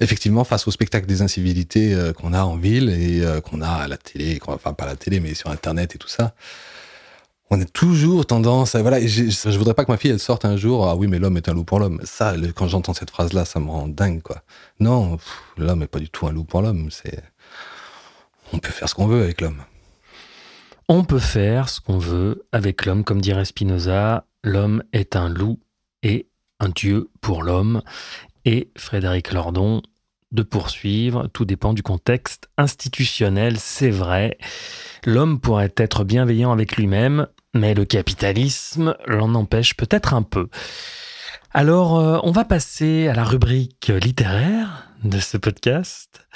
effectivement, 0.00 0.44
face 0.44 0.66
au 0.66 0.70
spectacle 0.70 1.06
des 1.06 1.22
incivilités 1.22 1.94
euh, 1.94 2.12
qu'on 2.12 2.32
a 2.32 2.42
en 2.42 2.56
ville 2.56 2.88
et 2.88 3.24
euh, 3.24 3.40
qu'on 3.40 3.60
a 3.60 3.68
à 3.68 3.88
la 3.88 3.96
télé, 3.96 4.38
enfin 4.46 4.72
pas 4.72 4.84
à 4.84 4.88
la 4.88 4.96
télé, 4.96 5.20
mais 5.20 5.34
sur 5.34 5.50
Internet 5.50 5.94
et 5.94 5.98
tout 5.98 6.08
ça, 6.08 6.34
on 7.50 7.60
a 7.60 7.64
toujours 7.64 8.26
tendance 8.26 8.74
à 8.74 8.82
voilà. 8.82 9.04
je, 9.04 9.58
voudrais 9.58 9.74
pas 9.74 9.84
que 9.84 9.90
ma 9.90 9.96
fille 9.96 10.10
elle 10.10 10.20
sorte 10.20 10.44
un 10.44 10.56
jour. 10.56 10.86
Ah 10.86 10.96
oui, 10.96 11.06
mais 11.06 11.18
l'homme 11.18 11.36
est 11.36 11.48
un 11.48 11.54
loup 11.54 11.64
pour 11.64 11.78
l'homme. 11.78 12.00
Ça, 12.04 12.34
quand 12.54 12.68
j'entends 12.68 12.94
cette 12.94 13.10
phrase-là, 13.10 13.44
ça 13.44 13.60
me 13.60 13.70
rend 13.70 13.88
dingue 13.88 14.22
quoi. 14.22 14.42
Non, 14.78 15.18
l'homme 15.56 15.82
est 15.82 15.88
pas 15.88 15.98
du 15.98 16.08
tout 16.08 16.26
un 16.26 16.32
loup 16.32 16.44
pour 16.44 16.62
l'homme. 16.62 16.88
On 18.52 18.58
peut 18.58 18.70
faire 18.70 18.88
ce 18.88 18.94
qu'on 18.94 19.06
veut 19.06 19.22
avec 19.22 19.40
l'homme. 19.40 19.62
On 20.92 21.04
peut 21.04 21.20
faire 21.20 21.68
ce 21.68 21.80
qu'on 21.80 21.98
veut 21.98 22.48
avec 22.50 22.84
l'homme, 22.84 23.04
comme 23.04 23.20
dirait 23.20 23.44
Spinoza. 23.44 24.26
L'homme 24.42 24.82
est 24.92 25.14
un 25.14 25.28
loup 25.28 25.60
et 26.02 26.26
un 26.58 26.68
dieu 26.68 27.10
pour 27.20 27.44
l'homme. 27.44 27.82
Et 28.44 28.72
Frédéric 28.76 29.30
Lordon 29.32 29.82
de 30.32 30.42
poursuivre. 30.42 31.28
Tout 31.28 31.44
dépend 31.44 31.74
du 31.74 31.84
contexte 31.84 32.50
institutionnel, 32.58 33.60
c'est 33.60 33.90
vrai. 33.90 34.36
L'homme 35.06 35.38
pourrait 35.38 35.72
être 35.76 36.02
bienveillant 36.02 36.50
avec 36.50 36.76
lui-même, 36.76 37.28
mais 37.54 37.74
le 37.74 37.84
capitalisme 37.84 38.96
l'en 39.06 39.36
empêche 39.36 39.76
peut-être 39.76 40.12
un 40.12 40.22
peu. 40.22 40.48
Alors, 41.52 42.00
euh, 42.00 42.18
on 42.24 42.32
va 42.32 42.44
passer 42.44 43.06
à 43.06 43.14
la 43.14 43.22
rubrique 43.22 43.92
littéraire 44.02 44.88
de 45.04 45.20
ce 45.20 45.36
podcast. 45.36 46.26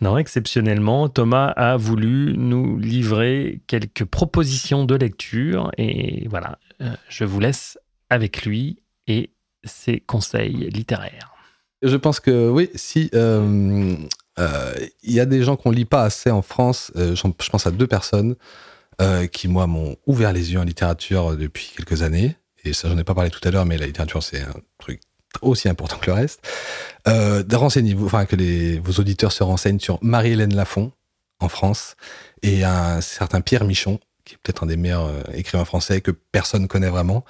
Non, 0.00 0.18
exceptionnellement, 0.18 1.08
Thomas 1.08 1.48
a 1.56 1.76
voulu 1.76 2.34
nous 2.36 2.78
livrer 2.78 3.62
quelques 3.66 4.04
propositions 4.04 4.84
de 4.84 4.94
lecture 4.94 5.70
et 5.78 6.28
voilà, 6.28 6.58
euh, 6.82 6.94
je 7.08 7.24
vous 7.24 7.40
laisse 7.40 7.78
avec 8.10 8.44
lui 8.44 8.82
et 9.06 9.30
ses 9.64 10.00
conseils 10.00 10.68
littéraires. 10.70 11.32
Je 11.82 11.96
pense 11.96 12.20
que 12.20 12.48
oui, 12.50 12.68
si 12.74 13.10
euh, 13.14 13.96
euh, 14.38 14.74
il 15.02 15.12
y 15.12 15.20
a 15.20 15.26
des 15.26 15.42
gens 15.42 15.56
qu'on 15.56 15.70
lit 15.70 15.84
pas 15.86 16.02
assez 16.02 16.30
en 16.30 16.42
France, 16.42 16.92
je 16.94 17.50
pense 17.50 17.66
à 17.66 17.70
deux 17.70 17.86
personnes 17.86 18.36
qui 19.32 19.48
moi 19.48 19.66
m'ont 19.66 19.96
ouvert 20.06 20.32
les 20.32 20.52
yeux 20.52 20.58
en 20.58 20.64
littérature 20.64 21.36
depuis 21.36 21.72
quelques 21.76 22.02
années. 22.02 22.36
Et 22.64 22.72
ça, 22.72 22.88
j'en 22.88 22.98
ai 22.98 23.04
pas 23.04 23.14
parlé 23.14 23.30
tout 23.30 23.46
à 23.46 23.50
l'heure, 23.50 23.66
mais 23.66 23.78
la 23.78 23.86
littérature 23.86 24.22
c'est 24.22 24.40
un 24.40 24.54
truc 24.78 25.00
aussi 25.42 25.68
important 25.68 25.98
que 25.98 26.06
le 26.06 26.14
reste. 26.14 26.46
Euh, 27.08 27.42
Renseignez-vous, 27.50 28.06
enfin 28.06 28.26
que 28.26 28.36
les, 28.36 28.78
vos 28.78 28.92
auditeurs 29.00 29.32
se 29.32 29.42
renseignent 29.42 29.80
sur 29.80 29.98
Marie-Hélène 30.02 30.54
Lafont 30.54 30.92
en 31.40 31.48
France 31.48 31.96
et 32.42 32.64
un 32.64 33.00
certain 33.00 33.40
Pierre 33.40 33.64
Michon, 33.64 34.00
qui 34.24 34.34
est 34.34 34.38
peut-être 34.42 34.64
un 34.64 34.66
des 34.66 34.76
meilleurs 34.76 35.10
écrivains 35.34 35.64
français 35.64 36.00
que 36.00 36.10
personne 36.10 36.68
connaît 36.68 36.88
vraiment 36.88 37.24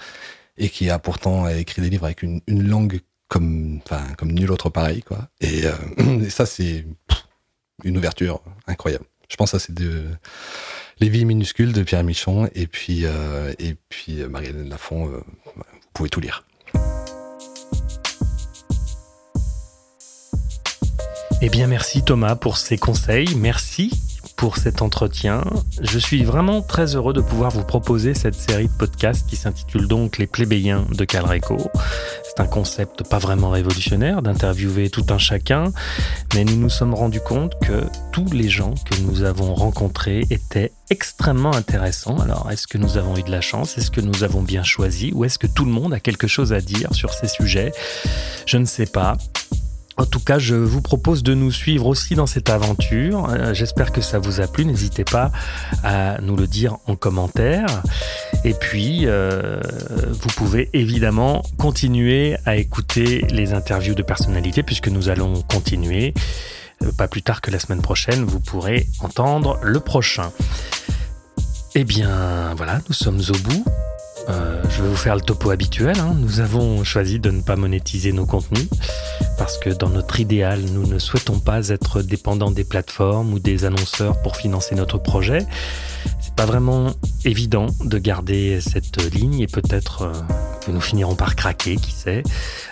et 0.59 0.69
qui 0.69 0.91
a 0.91 0.99
pourtant 0.99 1.49
écrit 1.49 1.83
des 1.83 1.91
livres 1.91 2.05
avec 2.05 2.23
une, 2.23 2.41
langue 2.47 3.01
comme, 3.29 3.81
comme 4.17 4.33
nul 4.33 4.51
autre 4.51 4.71
pareil, 4.71 5.03
quoi. 5.03 5.29
Et, 5.41 5.67
euh, 5.67 6.29
ça, 6.31 6.47
c'est 6.47 6.87
une 7.85 7.97
ouverture 7.97 8.43
incroyable. 8.67 9.05
Je 9.29 9.37
pense 9.37 9.53
que 9.53 9.59
ça, 9.59 9.67
c'est 9.67 9.79
Les 11.01 11.09
vies 11.09 11.25
minuscules 11.25 11.73
de 11.73 11.83
Pierre 11.83 12.05
Michon 12.05 12.49
et 12.55 12.67
puis, 12.67 13.05
euh, 13.05 13.53
et 13.59 13.77
puis 13.89 14.23
euh, 14.23 14.29
Marie-Hélène 14.29 14.69
Lafont. 14.69 15.07
vous 15.07 15.23
pouvez 15.93 16.09
tout 16.09 16.21
lire. 16.21 16.45
Eh 21.43 21.51
bien, 21.51 21.67
merci 21.67 22.03
Thomas 22.03 22.35
pour 22.35 22.57
ces 22.57 22.79
conseils. 22.79 23.35
Merci 23.37 23.91
pour 24.37 24.57
cet 24.57 24.81
entretien. 24.81 25.45
Je 25.81 25.99
suis 25.99 26.25
vraiment 26.25 26.63
très 26.63 26.97
heureux 26.97 27.13
de 27.13 27.21
pouvoir 27.21 27.51
vous 27.51 27.63
proposer 27.63 28.15
cette 28.15 28.35
série 28.35 28.69
de 28.69 28.73
podcasts 28.73 29.27
qui 29.29 29.37
s'intitule 29.37 29.87
donc 29.87 30.17
Les 30.17 30.27
plébéiens 30.27 30.87
de 30.91 31.05
Calreco. 31.05 31.59
C'est 32.25 32.41
un 32.41 32.47
concept 32.47 33.07
pas 33.09 33.19
vraiment 33.19 33.51
révolutionnaire 33.51 34.23
d'interviewer 34.23 34.89
tout 34.89 35.05
un 35.11 35.19
chacun, 35.19 35.73
mais 36.35 36.45
nous 36.45 36.57
nous 36.57 36.71
sommes 36.71 36.95
rendus 36.95 37.21
compte 37.21 37.53
que 37.61 37.85
tous 38.13 38.31
les 38.33 38.49
gens 38.49 38.75
que 38.91 38.99
nous 39.03 39.23
avons 39.23 39.55
rencontrés 39.55 40.27
étaient 40.31 40.73
extrêmement 40.91 41.55
intéressants. 41.55 42.19
Alors, 42.19 42.51
est-ce 42.51 42.67
que 42.67 42.79
nous 42.79 42.97
avons 42.97 43.17
eu 43.17 43.23
de 43.23 43.31
la 43.31 43.41
chance? 43.41 43.77
Est-ce 43.77 43.91
que 43.91 44.01
nous 44.01 44.25
avons 44.25 44.43
bien 44.43 44.63
choisi? 44.63 45.13
Ou 45.15 45.25
est-ce 45.25 45.39
que 45.39 45.47
tout 45.47 45.65
le 45.65 45.71
monde 45.73 45.93
a 45.93 46.01
quelque 46.01 46.27
chose 46.27 46.53
à 46.53 46.61
dire 46.61 46.95
sur 46.95 47.13
ces 47.13 47.29
sujets? 47.29 47.73
Je 48.47 48.57
ne 48.57 48.65
sais 48.65 48.87
pas. 48.87 49.17
En 49.99 50.05
tout 50.05 50.21
cas, 50.21 50.39
je 50.39 50.55
vous 50.55 50.83
propose 50.83 51.23
de 51.23 51.33
nous 51.33 51.51
suivre 51.51 51.87
aussi 51.87 52.15
dans 52.15 52.27
cette 52.27 52.51
aventure. 52.51 53.31
Euh, 53.31 53.55
j'espère 53.55 53.93
que 53.93 54.03
ça 54.03 54.19
vous 54.19 54.43
a 54.43 54.47
plu. 54.47 54.67
N'hésitez 54.67 55.05
pas 55.05 55.33
à 55.83 56.21
nous 56.21 56.37
le 56.37 56.47
dire 56.47 56.77
en 56.87 56.97
commentaire. 56.97 57.83
Et 58.45 58.53
puis, 58.53 59.07
euh, 59.07 59.59
vous 60.13 60.29
pouvez 60.37 60.69
évidemment 60.75 61.43
continuer 61.57 62.37
à 62.45 62.57
écouter 62.57 63.27
les 63.31 63.55
interviews 63.55 63.95
de 63.95 64.03
personnalités 64.03 64.63
puisque 64.63 64.89
nous 64.89 65.09
allons 65.09 65.41
continuer. 65.43 66.13
Euh, 66.83 66.93
pas 66.93 67.09
plus 67.09 67.23
tard 67.23 67.41
que 67.41 67.51
la 67.51 67.59
semaine 67.59 67.81
prochaine, 67.81 68.23
vous 68.25 68.41
pourrez 68.41 68.87
entendre 69.01 69.59
le 69.63 69.81
prochain. 69.81 70.31
Eh 71.75 71.85
bien, 71.85 72.55
voilà, 72.55 72.81
nous 72.89 72.95
sommes 72.95 73.21
au 73.21 73.39
bout. 73.39 73.65
Euh, 74.29 74.63
je 74.71 74.83
vais 74.83 74.89
vous 74.89 74.97
faire 74.97 75.15
le 75.15 75.21
topo 75.21 75.51
habituel. 75.51 75.99
Hein. 75.99 76.15
Nous 76.19 76.41
avons 76.41 76.83
choisi 76.85 77.21
de 77.21 77.31
ne 77.31 77.43
pas 77.43 77.57
monétiser 77.57 78.13
nos 78.13 78.27
contenus 78.27 78.69
parce 79.39 79.59
que 79.59 79.71
dans 79.71 79.89
notre 79.89 80.19
idéal, 80.21 80.61
nous 80.73 80.87
ne 80.87 80.99
souhaitons 80.99 81.39
pas 81.39 81.69
être 81.69 82.03
dépendants 82.03 82.51
des 82.51 82.65
plateformes 82.65 83.33
ou 83.33 83.39
des 83.39 83.65
annonceurs 83.65 84.21
pour 84.23 84.37
financer 84.37 84.75
notre 84.75 84.99
projet. 84.99 85.47
C'est 86.21 86.35
pas 86.35 86.47
vraiment 86.47 86.93
évident 87.25 87.67
de 87.85 87.99
garder 87.99 88.61
cette 88.61 89.03
ligne 89.15 89.41
et 89.41 89.47
peut-être 89.47 90.03
euh, 90.03 90.13
que 90.67 90.73
nous 90.73 90.81
finirons 90.81 91.15
par 91.15 91.37
craquer, 91.37 91.77
qui 91.77 91.93
sait. 91.93 92.23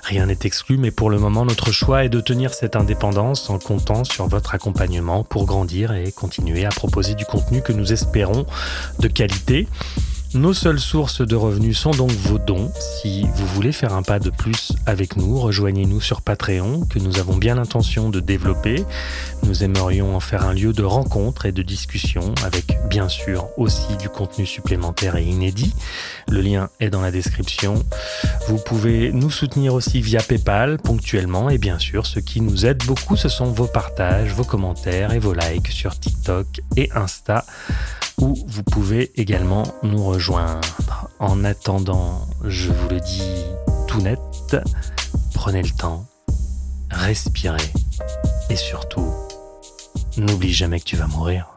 Rien 0.03 0.27
n'est 0.27 0.39
exclu, 0.43 0.77
mais 0.77 0.91
pour 0.91 1.11
le 1.11 1.19
moment, 1.19 1.45
notre 1.45 1.71
choix 1.71 2.05
est 2.05 2.09
de 2.09 2.21
tenir 2.21 2.53
cette 2.53 2.75
indépendance 2.75 3.49
en 3.51 3.59
comptant 3.59 4.03
sur 4.03 4.27
votre 4.27 4.55
accompagnement 4.55 5.23
pour 5.23 5.47
grandir 5.47 5.93
et 5.93 6.11
continuer 6.11 6.65
à 6.65 6.71
proposer 6.71 7.15
du 7.15 7.25
contenu 7.25 7.63
que 7.63 7.73
nous 7.73 7.93
espérons 7.93 8.47
de 8.99 9.09
qualité. 9.09 9.69
Nos 10.35 10.53
seules 10.53 10.81
sources 10.81 11.21
de 11.21 11.37
revenus 11.37 11.79
sont 11.79 11.93
donc 11.93 12.11
vos 12.11 12.39
dons. 12.39 12.69
Si 12.81 13.23
vous 13.37 13.47
voulez 13.47 13.71
faire 13.71 13.93
un 13.93 14.03
pas 14.03 14.19
de 14.19 14.31
plus 14.31 14.73
avec 14.85 15.17
nous, 15.17 15.39
rejoignez-nous 15.39 16.01
sur 16.01 16.23
Patreon, 16.23 16.87
que 16.87 16.99
nous 16.99 17.21
avons 17.21 17.37
bien 17.37 17.55
l'intention 17.55 18.11
de 18.11 18.19
développer. 18.19 18.85
Nous 19.45 19.63
aimerions 19.63 20.17
en 20.17 20.19
faire 20.19 20.45
un 20.45 20.53
lieu 20.53 20.73
de 20.73 20.83
rencontre 20.83 21.47
et 21.47 21.53
de 21.53 21.63
discussion, 21.63 22.35
avec 22.45 22.77
bien 22.91 23.09
sûr 23.09 23.47
aussi 23.57 23.97
du 24.01 24.09
contenu 24.09 24.45
supplémentaire 24.45 25.15
et 25.15 25.23
inédit. 25.23 25.73
Le 26.29 26.41
lien 26.41 26.69
est 26.81 26.91
dans 26.91 27.01
la 27.01 27.13
description. 27.13 27.85
Vous 28.49 28.59
pouvez 28.59 29.13
nous 29.13 29.31
soutenir 29.31 29.73
aussi 29.73 30.01
via 30.01 30.21
PayPal 30.21 30.79
ponctuellement, 30.79 31.49
et 31.49 31.59
bien 31.59 31.79
sûr, 31.79 32.07
ce 32.07 32.19
qui 32.19 32.41
nous 32.41 32.67
aide 32.67 32.83
beaucoup, 32.87 33.17
ce 33.17 33.29
sont 33.29 33.53
vos 33.53 33.69
partages, 33.69 34.33
vos 34.33 34.43
commentaires 34.43 35.13
et 35.13 35.21
vos 35.21 35.33
likes 35.33 35.69
sur 35.69 35.97
TikTok 35.97 36.61
et 36.77 36.91
Insta 36.93 37.45
où 38.21 38.35
vous 38.47 38.63
pouvez 38.63 39.11
également 39.21 39.65
nous 39.83 40.05
rejoindre. 40.05 41.09
En 41.19 41.45
attendant, 41.45 42.27
je 42.45 42.71
vous 42.71 42.89
le 42.89 43.01
dis 43.01 43.45
tout 43.89 44.01
net, 44.01 44.19
prenez 45.35 45.63
le 45.63 45.71
temps, 45.71 46.07
respirez 46.91 47.73
et 48.51 48.57
surtout, 48.57 49.13
n'oublie 50.17 50.53
jamais 50.53 50.81
que 50.81 50.85
tu 50.85 50.97
vas 50.97 51.07
mourir. 51.07 51.54